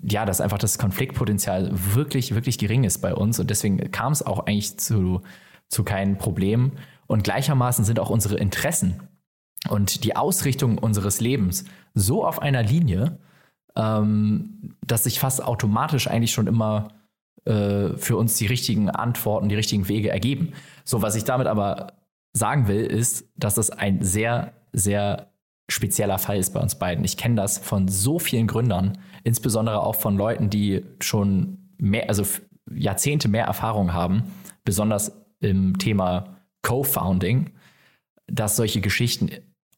ja, 0.04 0.26
dass 0.26 0.42
einfach 0.42 0.58
das 0.58 0.78
Konfliktpotenzial 0.78 1.72
wirklich, 1.72 2.36
wirklich 2.36 2.58
gering 2.58 2.84
ist 2.84 3.00
bei 3.00 3.14
uns 3.14 3.40
und 3.40 3.50
deswegen 3.50 3.92
kam 3.92 4.12
es 4.12 4.26
auch 4.26 4.46
eigentlich 4.46 4.78
zu, 4.78 5.22
zu 5.70 5.84
keinem 5.84 6.18
Problem. 6.18 6.74
Und 7.08 7.24
gleichermaßen 7.24 7.84
sind 7.86 8.00
auch 8.00 8.10
unsere 8.10 8.38
Interessen 8.38 9.02
und 9.70 10.04
die 10.04 10.16
Ausrichtung 10.16 10.78
unseres 10.78 11.20
Lebens 11.20 11.66
so 11.94 12.26
auf 12.26 12.42
einer 12.42 12.64
Linie, 12.64 13.20
ähm, 13.76 14.76
dass 14.86 15.04
sich 15.04 15.20
fast 15.20 15.44
automatisch 15.44 16.08
eigentlich 16.08 16.32
schon 16.32 16.48
immer 16.48 16.90
äh, 17.46 17.96
für 17.98 18.18
uns 18.18 18.36
die 18.36 18.48
richtigen 18.48 18.90
Antworten, 18.90 19.50
die 19.50 19.56
richtigen 19.56 19.88
Wege 19.88 20.10
ergeben. 20.10 20.54
So, 20.84 21.02
was 21.02 21.16
ich 21.16 21.24
damit 21.24 21.48
aber 21.48 21.94
sagen 22.34 22.68
will, 22.68 22.86
ist, 22.86 23.30
dass 23.36 23.56
das 23.56 23.70
ein 23.70 24.02
sehr, 24.02 24.54
sehr 24.74 25.32
spezieller 25.70 26.18
Fall 26.18 26.38
ist 26.38 26.54
bei 26.54 26.60
uns 26.60 26.76
beiden. 26.76 27.04
Ich 27.04 27.18
kenne 27.18 27.36
das 27.36 27.58
von 27.58 27.88
so 27.88 28.20
vielen 28.20 28.48
Gründern, 28.48 28.98
insbesondere 29.24 29.82
auch 29.82 29.96
von 29.96 30.18
Leuten, 30.18 30.50
die 30.50 30.84
schon 31.00 31.70
mehr, 31.78 32.10
also 32.10 32.24
Jahrzehnte 32.74 33.28
mehr 33.28 33.46
Erfahrung 33.46 33.94
haben, 33.94 34.24
besonders 34.64 35.12
im 35.40 35.78
Thema 35.78 36.38
Co-Founding, 36.62 37.52
dass 38.28 38.56
solche 38.56 38.82
Geschichten 38.82 39.30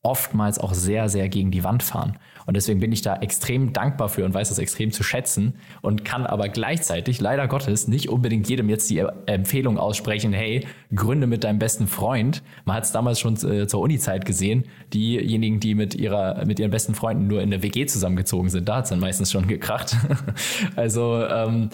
oftmals 0.04 0.60
auch 0.60 0.74
sehr, 0.74 1.08
sehr 1.08 1.30
gegen 1.30 1.50
die 1.50 1.64
Wand 1.64 1.82
fahren. 1.82 2.18
Und 2.46 2.58
deswegen 2.58 2.82
bin 2.82 2.92
ich 2.92 3.02
da 3.02 3.16
extrem 3.16 3.72
dankbar 3.72 4.10
für 4.10 4.26
und 4.26 4.34
weiß 4.34 4.50
das 4.50 4.60
extrem 4.60 4.92
zu 4.92 5.02
schätzen 5.02 5.56
und 5.82 6.04
kann 6.04 6.26
aber 6.26 6.50
gleichzeitig, 6.50 7.22
leider 7.22 7.48
Gottes, 7.48 7.88
nicht 7.88 8.10
unbedingt 8.10 8.50
jedem 8.50 8.68
jetzt 8.68 8.90
die 8.90 9.02
Empfehlung 9.26 9.78
aussprechen, 9.78 10.34
hey, 10.34 10.68
gründe 10.94 11.26
mit 11.26 11.46
deinem 11.46 11.58
besten 11.58 11.88
Freund. 11.88 12.44
Man 12.66 12.76
hat 12.76 12.84
es 12.84 12.92
damals 12.92 13.22
schon 13.22 13.36
äh, 13.50 13.66
zur 13.66 13.80
Uni-Zeit 13.80 14.26
gesehen, 14.26 14.66
diejenigen, 14.94 15.62
die 15.62 15.74
mit, 15.74 15.96
ihrer, 15.96 16.46
mit 16.46 16.60
ihren 16.60 16.72
besten 16.72 16.96
Freunden 16.96 17.28
nur 17.28 17.42
in 17.42 17.54
eine 17.54 17.64
WG 17.64 17.86
zusammengezogen 17.86 18.50
sind, 18.50 18.68
da 18.68 18.78
hat 18.78 18.84
es 18.84 18.90
dann 18.90 19.00
meistens 19.00 19.32
schon 19.32 19.48
gekracht. 19.48 19.96
also 20.76 21.26
ähm, 21.26 21.70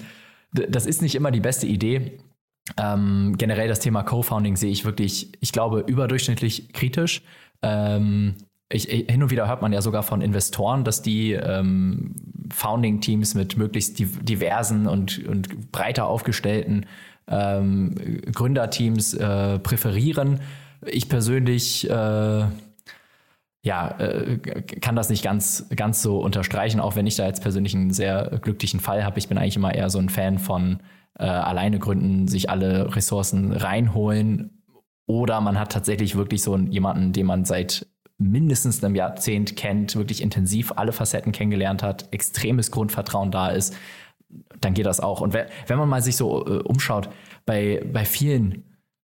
das 0.52 0.86
ist 0.86 1.02
nicht 1.02 1.16
immer 1.16 1.32
die 1.32 1.42
beste 1.42 1.66
Idee. 1.66 2.20
Ähm, 2.78 3.36
generell 3.38 3.68
das 3.68 3.80
Thema 3.80 4.04
Co-Founding 4.04 4.56
sehe 4.56 4.72
ich 4.72 4.86
wirklich, 4.86 5.32
ich 5.40 5.52
glaube, 5.52 5.84
überdurchschnittlich 5.88 6.74
kritisch. 6.74 7.22
Ähm, 7.62 8.36
ich, 8.72 8.86
hin 8.86 9.24
und 9.24 9.32
wieder 9.32 9.48
hört 9.48 9.62
man 9.62 9.74
ja 9.74 9.82
sogar 9.82 10.04
von 10.04 10.22
Investoren, 10.22 10.84
dass 10.84 11.02
die 11.02 11.34
ähm, 11.34 12.16
Founding-Teams 12.52 13.34
mit 13.34 13.58
möglichst 13.58 13.98
diversen 14.00 14.88
und, 14.88 15.26
und 15.28 15.72
breiter 15.72 16.06
aufgestellten 16.06 16.86
ähm, 17.30 17.96
Gründerteams 18.34 19.14
äh, 19.14 19.60
präferieren. 19.60 20.42
Ich 20.86 21.10
persönlich 21.10 21.90
äh, 21.90 22.46
ja, 23.62 24.00
äh, 24.00 24.38
kann 24.82 24.96
das 24.96 25.10
nicht 25.10 25.24
ganz, 25.24 25.66
ganz 25.76 26.02
so 26.02 26.20
unterstreichen, 26.20 26.80
auch 26.80 26.96
wenn 26.96 27.08
ich 27.08 27.16
da 27.16 27.26
jetzt 27.28 27.42
persönlich 27.42 27.76
einen 27.76 27.92
sehr 27.92 28.40
glücklichen 28.42 28.80
Fall 28.80 29.04
habe. 29.04 29.20
Ich 29.20 29.28
bin 29.28 29.38
eigentlich 29.38 29.58
immer 29.58 29.74
eher 29.76 29.90
so 29.90 30.00
ein 30.00 30.10
Fan 30.10 30.40
von 30.40 30.80
äh, 31.18 31.26
alleine 31.26 31.80
gründen, 31.80 32.28
sich 32.28 32.50
alle 32.50 32.96
Ressourcen 32.96 33.52
reinholen. 33.52 34.64
Oder 35.06 35.42
man 35.42 35.60
hat 35.60 35.72
tatsächlich 35.72 36.16
wirklich 36.16 36.44
so 36.44 36.56
jemanden, 36.58 37.14
den 37.14 37.26
man 37.26 37.46
seit 37.46 37.88
mindestens 38.20 38.84
einem 38.84 38.96
Jahrzehnt 38.96 39.56
kennt, 39.56 39.96
wirklich 39.96 40.22
intensiv 40.22 40.74
alle 40.76 40.92
Facetten 40.92 41.32
kennengelernt 41.32 41.82
hat, 41.82 42.10
extremes 42.12 42.70
Grundvertrauen 42.70 43.32
da 43.32 43.48
ist, 43.48 43.76
dann 44.62 44.74
geht 44.74 44.86
das 44.86 45.00
auch. 45.00 45.22
Und 45.22 45.34
wenn 45.34 45.78
man 45.78 45.90
mal 45.90 46.02
sich 46.02 46.18
so 46.18 46.46
äh, 46.46 46.60
umschaut, 46.60 47.10
bei, 47.46 47.84
bei 47.92 48.06
vielen 48.06 48.66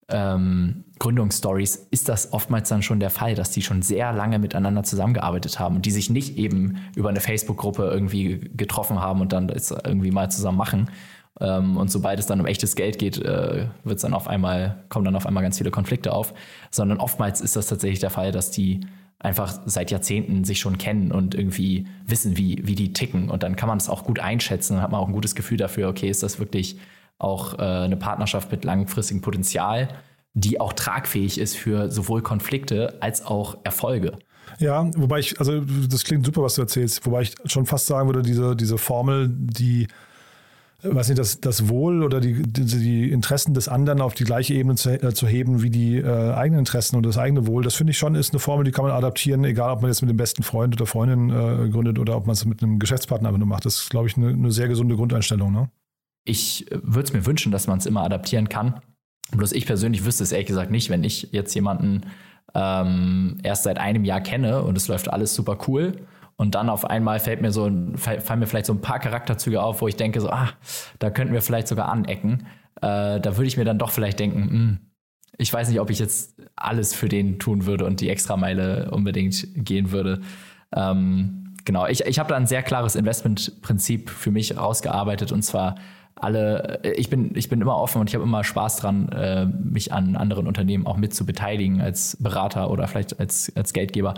ähm, 0.08 0.84
Gründungsstories 0.98 1.88
ist 1.90 2.08
das 2.08 2.32
oftmals 2.32 2.68
dann 2.68 2.82
schon 2.82 3.00
der 3.00 3.10
Fall, 3.10 3.34
dass 3.34 3.50
die 3.50 3.62
schon 3.62 3.82
sehr 3.82 4.12
lange 4.12 4.38
miteinander 4.38 4.82
zusammengearbeitet 4.82 5.58
haben 5.58 5.76
und 5.76 5.86
die 5.86 5.90
sich 5.90 6.10
nicht 6.10 6.36
eben 6.36 6.78
über 6.96 7.08
eine 7.08 7.20
Facebook-Gruppe 7.20 7.84
irgendwie 7.84 8.50
getroffen 8.54 9.00
haben 9.00 9.20
und 9.20 9.32
dann 9.32 9.48
das 9.48 9.70
irgendwie 9.70 10.10
mal 10.10 10.30
zusammen 10.30 10.58
machen. 10.58 10.90
Ähm, 11.40 11.76
und 11.76 11.90
sobald 11.90 12.18
es 12.18 12.26
dann 12.26 12.40
um 12.40 12.46
echtes 12.46 12.76
Geld 12.76 12.98
geht, 12.98 13.18
äh, 13.18 13.66
wird's 13.84 14.02
dann 14.02 14.14
auf 14.14 14.28
einmal, 14.28 14.84
kommen 14.88 15.04
dann 15.04 15.16
auf 15.16 15.26
einmal 15.26 15.42
ganz 15.42 15.58
viele 15.58 15.70
Konflikte 15.70 16.12
auf. 16.12 16.34
Sondern 16.70 16.98
oftmals 16.98 17.40
ist 17.40 17.56
das 17.56 17.66
tatsächlich 17.66 18.00
der 18.00 18.10
Fall, 18.10 18.32
dass 18.32 18.50
die 18.50 18.80
einfach 19.18 19.60
seit 19.66 19.90
Jahrzehnten 19.90 20.44
sich 20.44 20.58
schon 20.58 20.78
kennen 20.78 21.12
und 21.12 21.34
irgendwie 21.34 21.86
wissen, 22.04 22.36
wie, 22.36 22.60
wie 22.66 22.74
die 22.74 22.92
ticken. 22.92 23.30
Und 23.30 23.42
dann 23.42 23.56
kann 23.56 23.68
man 23.68 23.78
es 23.78 23.88
auch 23.88 24.04
gut 24.04 24.18
einschätzen 24.18 24.76
und 24.76 24.82
hat 24.82 24.90
man 24.90 25.00
auch 25.00 25.06
ein 25.06 25.12
gutes 25.14 25.34
Gefühl 25.34 25.58
dafür, 25.58 25.88
okay, 25.88 26.08
ist 26.08 26.22
das 26.22 26.38
wirklich 26.38 26.78
auch 27.18 27.58
äh, 27.58 27.62
eine 27.62 27.96
Partnerschaft 27.96 28.50
mit 28.50 28.64
langfristigem 28.64 29.22
Potenzial, 29.22 29.88
die 30.34 30.60
auch 30.60 30.72
tragfähig 30.72 31.38
ist 31.38 31.56
für 31.56 31.90
sowohl 31.90 32.22
Konflikte 32.22 32.96
als 33.00 33.24
auch 33.24 33.58
Erfolge. 33.64 34.18
Ja, 34.58 34.90
wobei 34.96 35.20
ich, 35.20 35.38
also 35.38 35.60
das 35.60 36.04
klingt 36.04 36.26
super, 36.26 36.42
was 36.42 36.56
du 36.56 36.62
erzählst, 36.62 37.06
wobei 37.06 37.22
ich 37.22 37.34
schon 37.46 37.64
fast 37.64 37.86
sagen 37.86 38.08
würde, 38.08 38.22
diese, 38.22 38.56
diese 38.56 38.76
Formel, 38.76 39.28
die 39.30 39.86
weiß 40.82 41.08
nicht, 41.08 41.18
das, 41.18 41.40
das 41.40 41.68
Wohl 41.68 42.02
oder 42.02 42.20
die, 42.20 42.42
die, 42.42 42.64
die 42.64 43.10
Interessen 43.10 43.54
des 43.54 43.68
anderen 43.68 44.00
auf 44.00 44.14
die 44.14 44.24
gleiche 44.24 44.54
Ebene 44.54 44.74
zu, 44.74 44.90
äh, 44.90 45.14
zu 45.14 45.26
heben 45.26 45.62
wie 45.62 45.70
die 45.70 45.98
äh, 45.98 46.32
eigenen 46.32 46.60
Interessen 46.60 46.96
und 46.96 47.06
das 47.06 47.18
eigene 47.18 47.46
Wohl, 47.46 47.62
das 47.62 47.74
finde 47.74 47.92
ich 47.92 47.98
schon 47.98 48.14
ist 48.14 48.32
eine 48.32 48.40
Formel, 48.40 48.64
die 48.64 48.72
kann 48.72 48.84
man 48.84 48.92
adaptieren, 48.92 49.44
egal 49.44 49.70
ob 49.70 49.82
man 49.82 49.90
jetzt 49.90 50.02
mit 50.02 50.10
dem 50.10 50.16
besten 50.16 50.42
Freund 50.42 50.74
oder 50.74 50.86
Freundin 50.86 51.30
äh, 51.30 51.68
gründet 51.68 51.98
oder 51.98 52.16
ob 52.16 52.26
man 52.26 52.32
es 52.32 52.44
mit 52.44 52.62
einem 52.62 52.78
Geschäftspartner 52.78 53.28
einfach 53.28 53.38
nur 53.38 53.48
macht. 53.48 53.64
Das 53.64 53.78
ist, 53.78 53.90
glaube 53.90 54.08
ich, 54.08 54.16
eine, 54.16 54.28
eine 54.28 54.50
sehr 54.50 54.68
gesunde 54.68 54.96
Grundeinstellung. 54.96 55.52
Ne? 55.52 55.70
Ich 56.24 56.70
äh, 56.72 56.78
würde 56.82 57.06
es 57.06 57.12
mir 57.12 57.26
wünschen, 57.26 57.52
dass 57.52 57.66
man 57.66 57.78
es 57.78 57.86
immer 57.86 58.02
adaptieren 58.02 58.48
kann. 58.48 58.80
Bloß 59.30 59.52
ich 59.52 59.66
persönlich 59.66 60.04
wüsste 60.04 60.24
es 60.24 60.32
ehrlich 60.32 60.48
gesagt 60.48 60.70
nicht, 60.70 60.90
wenn 60.90 61.04
ich 61.04 61.28
jetzt 61.32 61.54
jemanden 61.54 62.02
ähm, 62.54 63.38
erst 63.42 63.62
seit 63.62 63.78
einem 63.78 64.04
Jahr 64.04 64.20
kenne 64.20 64.62
und 64.62 64.76
es 64.76 64.88
läuft 64.88 65.10
alles 65.10 65.34
super 65.34 65.58
cool 65.68 65.96
und 66.42 66.56
dann 66.56 66.68
auf 66.68 66.84
einmal 66.84 67.20
fällt 67.20 67.40
mir 67.40 67.52
so, 67.52 67.70
fallen 67.94 68.40
mir 68.40 68.48
vielleicht 68.48 68.66
so 68.66 68.72
ein 68.72 68.80
paar 68.80 68.98
Charakterzüge 68.98 69.62
auf, 69.62 69.80
wo 69.80 69.86
ich 69.86 69.94
denke, 69.94 70.20
so, 70.20 70.28
ah, 70.28 70.48
da 70.98 71.08
könnten 71.08 71.32
wir 71.32 71.40
vielleicht 71.40 71.68
sogar 71.68 71.88
anecken. 71.88 72.48
Äh, 72.80 73.20
da 73.20 73.36
würde 73.36 73.46
ich 73.46 73.56
mir 73.56 73.64
dann 73.64 73.78
doch 73.78 73.92
vielleicht 73.92 74.18
denken, 74.18 74.40
mh, 74.40 74.50
hm, 74.50 74.78
ich 75.38 75.52
weiß 75.52 75.68
nicht, 75.68 75.78
ob 75.78 75.88
ich 75.88 76.00
jetzt 76.00 76.34
alles 76.56 76.94
für 76.94 77.08
den 77.08 77.38
tun 77.38 77.64
würde 77.64 77.86
und 77.86 78.00
die 78.00 78.08
Extrameile 78.08 78.90
unbedingt 78.90 79.46
gehen 79.54 79.92
würde. 79.92 80.20
Ähm, 80.74 81.54
genau, 81.64 81.86
ich, 81.86 82.04
ich 82.06 82.18
habe 82.18 82.30
da 82.30 82.36
ein 82.36 82.48
sehr 82.48 82.64
klares 82.64 82.96
Investmentprinzip 82.96 84.10
für 84.10 84.32
mich 84.32 84.56
rausgearbeitet 84.56 85.30
und 85.30 85.42
zwar 85.42 85.76
alle, 86.16 86.80
ich 86.96 87.10
bin, 87.10 87.32
ich 87.34 87.48
bin 87.48 87.60
immer 87.60 87.76
offen 87.76 88.00
und 88.00 88.08
ich 88.08 88.14
habe 88.14 88.24
immer 88.24 88.44
Spaß 88.44 88.76
dran, 88.76 89.08
äh, 89.08 89.46
mich 89.46 89.92
an 89.92 90.16
anderen 90.16 90.46
Unternehmen 90.46 90.86
auch 90.86 90.96
mit 90.96 91.14
zu 91.14 91.26
beteiligen 91.26 91.80
als 91.80 92.16
Berater 92.20 92.70
oder 92.70 92.86
vielleicht 92.86 93.18
als, 93.18 93.52
als 93.56 93.72
Geldgeber, 93.72 94.14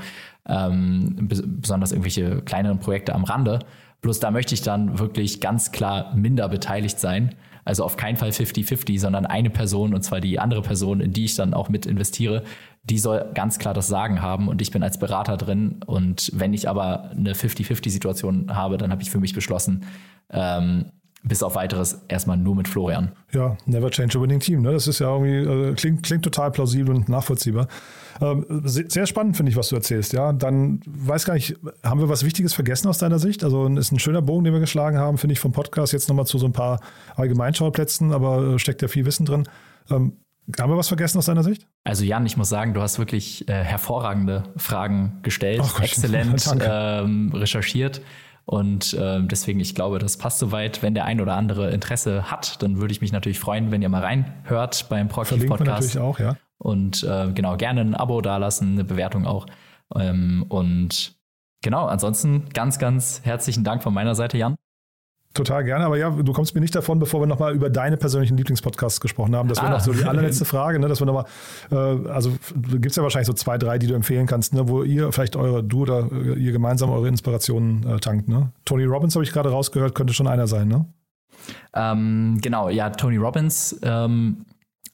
ähm, 0.47 1.29
besonders 1.29 1.93
irgendwelche 1.93 2.43
kleineren 2.43 2.79
Projekte 2.79 3.15
am 3.15 3.25
Rande. 3.25 3.61
Bloß 4.03 4.21
da 4.21 4.31
möchte 4.31 4.55
ich 4.55 4.63
dann 4.63 4.99
wirklich 4.99 5.41
ganz 5.41 5.73
klar 5.73 6.15
minder 6.15 6.49
beteiligt 6.49 7.01
sein. 7.01 7.35
Also 7.65 7.85
auf 7.85 7.97
keinen 7.97 8.17
Fall 8.17 8.29
50-50, 8.29 9.01
sondern 9.01 9.25
eine 9.25 9.49
Person, 9.49 9.95
und 9.95 10.03
zwar 10.03 10.21
die 10.21 10.39
andere 10.39 10.61
Person, 10.61 11.01
in 11.01 11.13
die 11.13 11.25
ich 11.25 11.37
dann 11.37 11.55
auch 11.55 11.71
mit 11.71 11.87
investiere, 11.87 12.43
die 12.83 12.99
soll 12.99 13.31
ganz 13.33 13.59
klar 13.59 13.73
das 13.73 13.89
Sagen 13.89 14.21
haben 14.21 14.49
und 14.49 14.61
ich 14.61 14.71
bin 14.71 14.83
als 14.83 14.99
Berater 14.99 15.39
drin. 15.39 15.81
Und 15.87 16.31
wenn 16.35 16.53
ich 16.53 16.69
aber 16.69 17.11
eine 17.13 17.33
50-50-Situation 17.33 18.55
habe, 18.55 18.77
dann 18.77 18.91
habe 18.91 19.01
ich 19.01 19.11
für 19.11 19.21
mich 19.21 19.33
beschlossen, 19.33 19.87
ähm, 20.31 20.91
bis 21.27 21.43
auf 21.43 21.55
weiteres 21.55 22.03
erstmal 22.09 22.37
nur 22.37 22.55
mit 22.55 22.69
Florian. 22.69 23.13
Ja, 23.33 23.57
never 23.65 23.91
change 23.91 24.19
a 24.19 24.21
winning 24.21 24.41
team. 24.41 24.63
Ne? 24.63 24.73
Das 24.73 24.87
ist 24.87 24.99
ja 24.99 25.09
irgendwie, 25.09 25.71
äh, 25.71 25.75
klingt, 25.75 26.03
klingt 26.03 26.23
total 26.23 26.51
plausibel 26.51 26.95
und 26.95 27.09
nachvollziehbar. 27.09 27.67
Ähm, 28.21 28.45
sehr 28.65 29.07
spannend 29.07 29.37
finde 29.37 29.51
ich, 29.51 29.57
was 29.57 29.69
du 29.69 29.77
erzählst. 29.77 30.13
Ja, 30.13 30.33
dann 30.33 30.81
weiß 30.87 31.25
gar 31.25 31.35
nicht, 31.35 31.57
haben 31.83 31.99
wir 31.99 32.09
was 32.09 32.25
Wichtiges 32.25 32.53
vergessen 32.53 32.89
aus 32.89 32.99
deiner 32.99 33.19
Sicht? 33.19 33.43
Also 33.43 33.67
ist 33.67 33.91
ein 33.91 33.99
schöner 33.99 34.23
Bogen, 34.23 34.45
den 34.45 34.53
wir 34.53 34.61
geschlagen 34.61 34.99
haben, 34.99 35.19
finde 35.19 35.33
ich, 35.33 35.41
vom 35.41 35.53
Podcast 35.53 35.93
jetzt 35.93 36.09
nochmal 36.09 36.27
zu 36.27 36.39
so 36.39 36.47
ein 36.47 36.53
paar 36.53 36.81
Allgemeinschauplätzen, 37.17 38.13
aber 38.13 38.55
äh, 38.55 38.59
steckt 38.59 38.83
ja 38.83 38.89
viel 38.89 39.07
Wissen 39.07 39.25
drin. 39.25 39.49
Ähm, 39.91 40.19
haben 40.61 40.71
wir 40.71 40.77
was 40.77 40.89
vergessen 40.89 41.17
aus 41.17 41.27
deiner 41.27 41.43
Sicht? 41.43 41.67
Also 41.85 42.05
Jan, 42.05 42.27
ich 42.27 42.37
muss 42.37 42.51
sagen, 42.51 42.75
du 42.75 42.83
hast 42.83 42.99
wirklich 42.99 43.49
äh, 43.49 43.65
hervorragende 43.65 44.45
Fragen 44.57 45.21
gestellt, 45.23 45.63
Ach, 45.65 45.81
exzellent 45.83 46.55
ähm, 46.61 47.33
recherchiert. 47.35 48.03
Und 48.47 48.93
äh, 48.95 49.23
deswegen, 49.23 49.61
ich 49.61 49.75
glaube, 49.75 49.99
das 49.99 50.19
passt 50.19 50.39
soweit. 50.39 50.83
Wenn 50.83 50.95
der 50.95 51.05
ein 51.07 51.21
oder 51.21 51.35
andere 51.35 51.71
Interesse 51.71 52.31
hat, 52.31 52.63
dann 52.63 52.79
würde 52.79 52.93
ich 52.93 53.01
mich 53.01 53.13
natürlich 53.13 53.41
freuen, 53.41 53.71
wenn 53.71 53.81
ihr 53.81 53.89
mal 53.89 54.03
reinhört 54.03 54.89
beim 54.89 55.09
Proaktiv 55.09 55.47
Podcast. 55.47 55.95
natürlich 55.95 55.99
auch, 55.99 56.19
ja. 56.19 56.37
Und 56.59 57.03
äh, 57.05 57.33
genau, 57.35 57.57
gerne 57.57 57.81
ein 57.81 57.95
Abo 57.95 58.21
dalassen, 58.21 58.73
eine 58.73 58.85
Bewertung 58.85 59.27
auch. 59.27 59.47
Ähm, 59.95 60.45
und 60.49 61.15
genau, 61.63 61.87
ansonsten 61.87 62.49
ganz, 62.53 62.79
ganz 62.79 63.23
herzlichen 63.25 63.65
Dank 63.65 63.83
von 63.83 63.95
meiner 63.95 64.15
Seite, 64.15 64.37
Jan. 64.39 64.57
Total 65.35 65.65
gerne, 65.65 65.85
aber 65.85 65.99
ja, 65.99 66.11
du 66.11 66.33
kommst 66.33 66.55
mir 66.55 66.61
nicht 66.61 66.77
davon, 66.77 67.01
bevor 67.01 67.21
wir 67.21 67.27
nochmal 67.27 67.55
über 67.55 67.69
deine 67.69 67.97
persönlichen 67.97 68.37
Lieblingspodcasts 68.37 69.01
gesprochen 69.01 69.35
haben. 69.35 69.49
Das 69.49 69.59
wäre 69.59 69.67
Ah. 69.67 69.71
noch 69.73 69.81
so 69.81 69.93
die 69.93 70.05
allerletzte 70.05 70.45
Frage, 70.45 70.79
ne, 70.79 70.87
dass 70.87 71.01
wir 71.01 71.07
nochmal, 71.07 71.25
äh, 71.73 71.75
also 72.09 72.31
gibt 72.55 72.87
es 72.87 72.95
ja 72.97 73.03
wahrscheinlich 73.03 73.27
so 73.27 73.33
zwei, 73.33 73.59
drei, 73.59 73.79
die 73.79 73.89
du 73.89 73.95
empfehlen 73.95 74.27
kannst, 74.29 74.55
ne, 74.55 74.69
wo 74.69 74.85
ihr 74.85 75.11
vielleicht 75.11 75.35
eure, 75.35 75.65
du 75.65 75.83
oder 75.83 76.09
äh, 76.13 76.35
ihr 76.39 76.53
gemeinsam 76.53 76.91
eure 76.91 77.09
Inspirationen 77.09 77.85
äh, 77.85 77.99
tankt. 77.99 78.29
Ne? 78.29 78.53
Tony 78.65 78.85
Robbins 78.85 79.17
habe 79.17 79.25
ich 79.25 79.33
gerade 79.33 79.51
rausgehört, 79.51 79.97
könnte 79.97 80.15
schon 80.15 80.29
einer 80.29 80.47
sein, 80.47 80.69
ne? 80.69 80.87
Ähm, 81.75 82.39
genau, 82.41 82.69
ja, 82.69 82.91
Tony 82.91 83.17
Robbins, 83.17 83.79
ähm, 83.83 84.47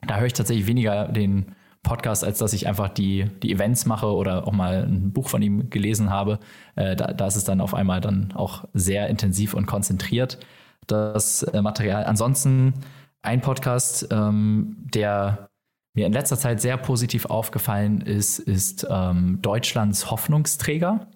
da 0.07 0.17
höre 0.19 0.27
ich 0.27 0.33
tatsächlich 0.33 0.67
weniger 0.67 1.07
den 1.09 1.55
Podcast, 1.83 2.25
als 2.25 2.39
dass 2.39 2.53
ich 2.53 2.69
einfach 2.69 2.89
die, 2.89 3.27
die 3.43 3.53
Events 3.53 3.87
mache 3.87 4.07
oder 4.07 4.47
auch 4.47 4.53
mal 4.53 4.85
ein 4.85 5.13
Buch 5.13 5.29
von 5.29 5.43
ihm 5.43 5.71
gelesen 5.71 6.11
habe. 6.11 6.39
Äh, 6.77 6.97
da, 6.97 7.13
da 7.13 7.27
ist 7.27 7.37
es 7.37 7.45
dann 7.45 7.61
auf 7.61 7.75
einmal 7.75 8.01
dann 8.01 8.33
auch 8.33 8.65
sehr 8.75 9.09
intensiv 9.09 9.55
und 9.55 9.67
konzentriert, 9.67 10.39
das 10.87 11.43
äh, 11.43 11.63
Material. 11.63 12.05
Ansonsten 12.05 12.75
ein 13.23 13.41
Podcast, 13.41 14.09
ähm, 14.11 14.77
der 14.95 15.51
mir 15.95 16.07
in 16.07 16.13
letzter 16.13 16.39
Zeit 16.39 16.61
sehr 16.61 16.77
positiv 16.77 17.27
aufgefallen 17.27 18.01
ist, 18.01 18.39
ist 18.39 18.87
ähm, 18.89 19.41
Deutschlands 19.43 20.11
Hoffnungsträger. 20.11 21.09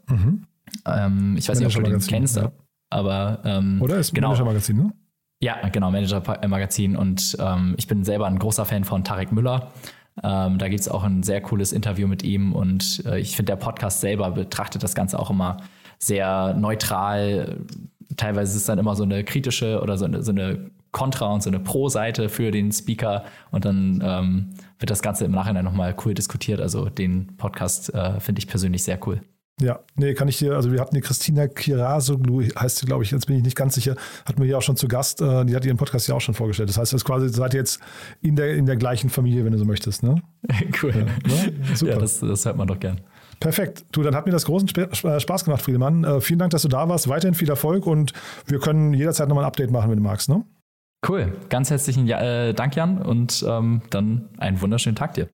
Ähm, 0.87 1.37
ich 1.39 1.49
weiß 1.49 1.59
nicht, 1.59 1.77
ob 1.77 1.85
du 1.85 1.91
den 1.91 2.01
kennst, 2.01 2.37
ja. 2.37 2.51
aber 2.91 3.41
ähm, 3.45 3.81
Oder 3.81 3.99
ist 3.99 4.15
genau. 4.15 4.29
Manager-Magazin, 4.29 4.77
ne? 4.77 4.93
Ja, 5.41 5.69
genau, 5.69 5.91
Manager-Magazin. 5.91 6.97
Und 6.97 7.37
ähm, 7.39 7.75
ich 7.77 7.87
bin 7.87 8.05
selber 8.05 8.27
ein 8.27 8.39
großer 8.39 8.65
Fan 8.65 8.85
von 8.85 9.05
Tarek 9.05 9.31
Müller. 9.31 9.73
Ähm, 10.23 10.59
da 10.59 10.69
gibt 10.69 10.81
es 10.81 10.89
auch 10.89 11.03
ein 11.03 11.23
sehr 11.23 11.41
cooles 11.41 11.73
Interview 11.73 12.07
mit 12.07 12.23
ihm. 12.23 12.53
Und 12.53 13.05
äh, 13.07 13.19
ich 13.19 13.37
finde, 13.37 13.53
der 13.53 13.57
Podcast 13.57 14.01
selber 14.01 14.31
betrachtet 14.31 14.83
das 14.83 14.95
Ganze 14.95 15.19
auch 15.19 15.31
immer 15.31 15.59
sehr 15.99 16.55
neutral. 16.55 17.59
Teilweise 18.17 18.53
ist 18.53 18.63
es 18.63 18.67
dann 18.67 18.79
immer 18.79 18.95
so 18.95 19.03
eine 19.03 19.25
kritische 19.25 19.81
oder 19.83 19.99
so 19.99 20.05
eine, 20.05 20.23
so 20.23 20.31
eine 20.31 20.71
Kontra- 20.93 21.33
und 21.33 21.43
so 21.43 21.51
eine 21.51 21.59
Pro-Seite 21.59 22.29
für 22.29 22.53
den 22.53 22.71
Speaker. 22.71 23.25
Und 23.51 23.65
dann 23.65 24.03
ähm, 24.05 24.51
wird 24.79 24.91
das 24.91 25.03
Ganze 25.03 25.25
im 25.25 25.33
Nachhinein 25.33 25.65
nochmal 25.65 25.97
cool 26.05 26.15
diskutiert. 26.15 26.61
Also 26.61 26.89
den 26.89 27.37
Podcast 27.37 27.93
äh, 27.93 28.21
finde 28.21 28.39
ich 28.39 28.47
persönlich 28.47 28.85
sehr 28.85 28.99
cool. 29.07 29.21
Ja, 29.61 29.81
nee, 29.95 30.15
kann 30.15 30.27
ich 30.27 30.39
dir, 30.39 30.55
also 30.55 30.73
wir 30.73 30.81
hatten 30.81 30.97
die 30.97 31.01
Christina 31.01 31.47
Kirasoglu, 31.47 32.43
heißt 32.43 32.79
sie, 32.79 32.87
glaube 32.87 33.05
ich, 33.05 33.13
jetzt 33.13 33.27
bin 33.27 33.37
ich 33.37 33.45
nicht 33.45 33.57
ganz 33.57 33.77
sicher, 33.77 33.95
hatten 34.27 34.41
wir 34.41 34.47
hier 34.47 34.59
auch 34.59 34.63
schon 34.63 34.77
zu 34.77 34.89
Gast, 34.89 35.21
äh, 35.21 35.45
die 35.45 35.55
hat 35.55 35.65
ihren 35.65 35.77
Podcast 35.77 36.09
ja 36.09 36.17
auch 36.17 36.21
schon 36.21 36.35
vorgestellt. 36.35 36.69
Das 36.69 36.77
heißt, 36.77 36.93
das 36.93 37.03
ist 37.03 37.05
quasi, 37.05 37.29
seid 37.29 37.55
ihr 37.55 37.61
jetzt 37.61 37.79
in 38.21 38.35
der, 38.35 38.57
in 38.57 38.67
der 38.67 38.75
gleichen 38.77 39.11
Familie, 39.11 39.45
wenn 39.45 39.53
du 39.53 39.59
so 39.59 39.65
möchtest, 39.65 40.03
ne? 40.03 40.21
cool. 40.83 40.93
ne? 40.93 41.07
Super. 41.75 41.93
Ja, 41.93 41.99
das, 41.99 42.19
das 42.19 42.45
hört 42.45 42.57
man 42.57 42.67
doch 42.67 42.81
gern. 42.81 43.01
Perfekt. 43.39 43.85
Du, 43.93 44.03
dann 44.03 44.17
hat 44.17 44.27
mir 44.27 44.33
das 44.33 44.45
großen 44.45 44.69
äh, 44.77 45.21
Spaß 45.21 45.45
gemacht, 45.45 45.63
Friedemann. 45.63 46.03
Äh, 46.03 46.21
vielen 46.21 46.41
Dank, 46.41 46.51
dass 46.51 46.63
du 46.63 46.69
da 46.69 46.89
warst. 46.89 47.09
Weiterhin 47.09 47.35
viel 47.35 47.49
Erfolg 47.49 47.87
und 47.87 48.13
wir 48.47 48.59
können 48.59 48.93
jederzeit 48.93 49.29
nochmal 49.29 49.45
ein 49.45 49.49
Update 49.49 49.71
machen, 49.71 49.91
wenn 49.91 49.99
du 49.99 50.03
magst, 50.03 50.29
ne? 50.29 50.45
Cool. 51.07 51.33
Ganz 51.49 51.71
herzlichen 51.71 52.07
ja 52.07 52.21
äh, 52.21 52.55
Dank, 52.55 52.75
Jan, 52.75 52.99
und 52.99 53.45
ähm, 53.47 53.83
dann 53.91 54.31
einen 54.39 54.61
wunderschönen 54.61 54.97
Tag 54.97 55.15
dir. 55.15 55.29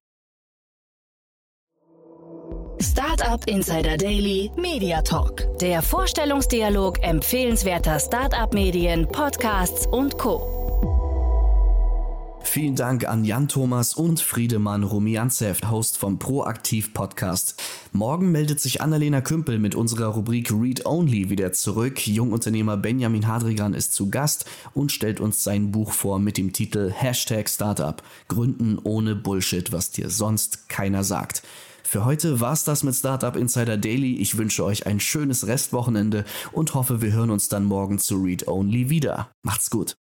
Startup 3.21 3.47
Insider 3.47 3.97
Daily 3.97 4.49
Media 4.55 4.99
Talk. 5.03 5.43
Der 5.59 5.83
Vorstellungsdialog 5.83 7.03
empfehlenswerter 7.03 7.99
Startup-Medien, 7.99 9.07
Podcasts 9.07 9.85
und 9.85 10.17
Co. 10.17 10.41
Vielen 12.41 12.75
Dank 12.75 13.07
an 13.07 13.23
Jan 13.23 13.47
Thomas 13.47 13.93
und 13.93 14.21
Friedemann 14.21 14.81
Rumianzev, 14.81 15.59
Host 15.69 15.99
vom 15.99 16.17
Proaktiv 16.17 16.95
Podcast. 16.95 17.61
Morgen 17.91 18.31
meldet 18.31 18.59
sich 18.59 18.81
Annalena 18.81 19.21
Kümpel 19.21 19.59
mit 19.59 19.75
unserer 19.75 20.07
Rubrik 20.07 20.51
Read 20.51 20.87
Only 20.87 21.29
wieder 21.29 21.53
zurück. 21.53 22.07
Jungunternehmer 22.07 22.77
Benjamin 22.77 23.27
Hadrigan 23.27 23.75
ist 23.75 23.93
zu 23.93 24.09
Gast 24.09 24.45
und 24.73 24.91
stellt 24.91 25.19
uns 25.19 25.43
sein 25.43 25.69
Buch 25.71 25.91
vor 25.91 26.17
mit 26.17 26.39
dem 26.39 26.53
Titel 26.53 26.89
Hashtag 26.91 27.47
Startup. 27.47 28.01
Gründen 28.29 28.79
ohne 28.83 29.15
Bullshit, 29.15 29.71
was 29.71 29.91
dir 29.91 30.09
sonst 30.09 30.69
keiner 30.69 31.03
sagt. 31.03 31.43
Für 31.91 32.05
heute 32.05 32.39
war's 32.39 32.63
das 32.63 32.83
mit 32.83 32.95
Startup 32.95 33.35
Insider 33.35 33.75
Daily. 33.75 34.15
Ich 34.15 34.37
wünsche 34.37 34.63
euch 34.63 34.85
ein 34.85 35.01
schönes 35.01 35.47
Restwochenende 35.47 36.23
und 36.53 36.73
hoffe, 36.73 37.01
wir 37.01 37.11
hören 37.11 37.31
uns 37.31 37.49
dann 37.49 37.65
morgen 37.65 37.99
zu 37.99 38.15
Read 38.15 38.47
Only 38.47 38.89
wieder. 38.89 39.29
Macht's 39.43 39.69
gut. 39.69 39.97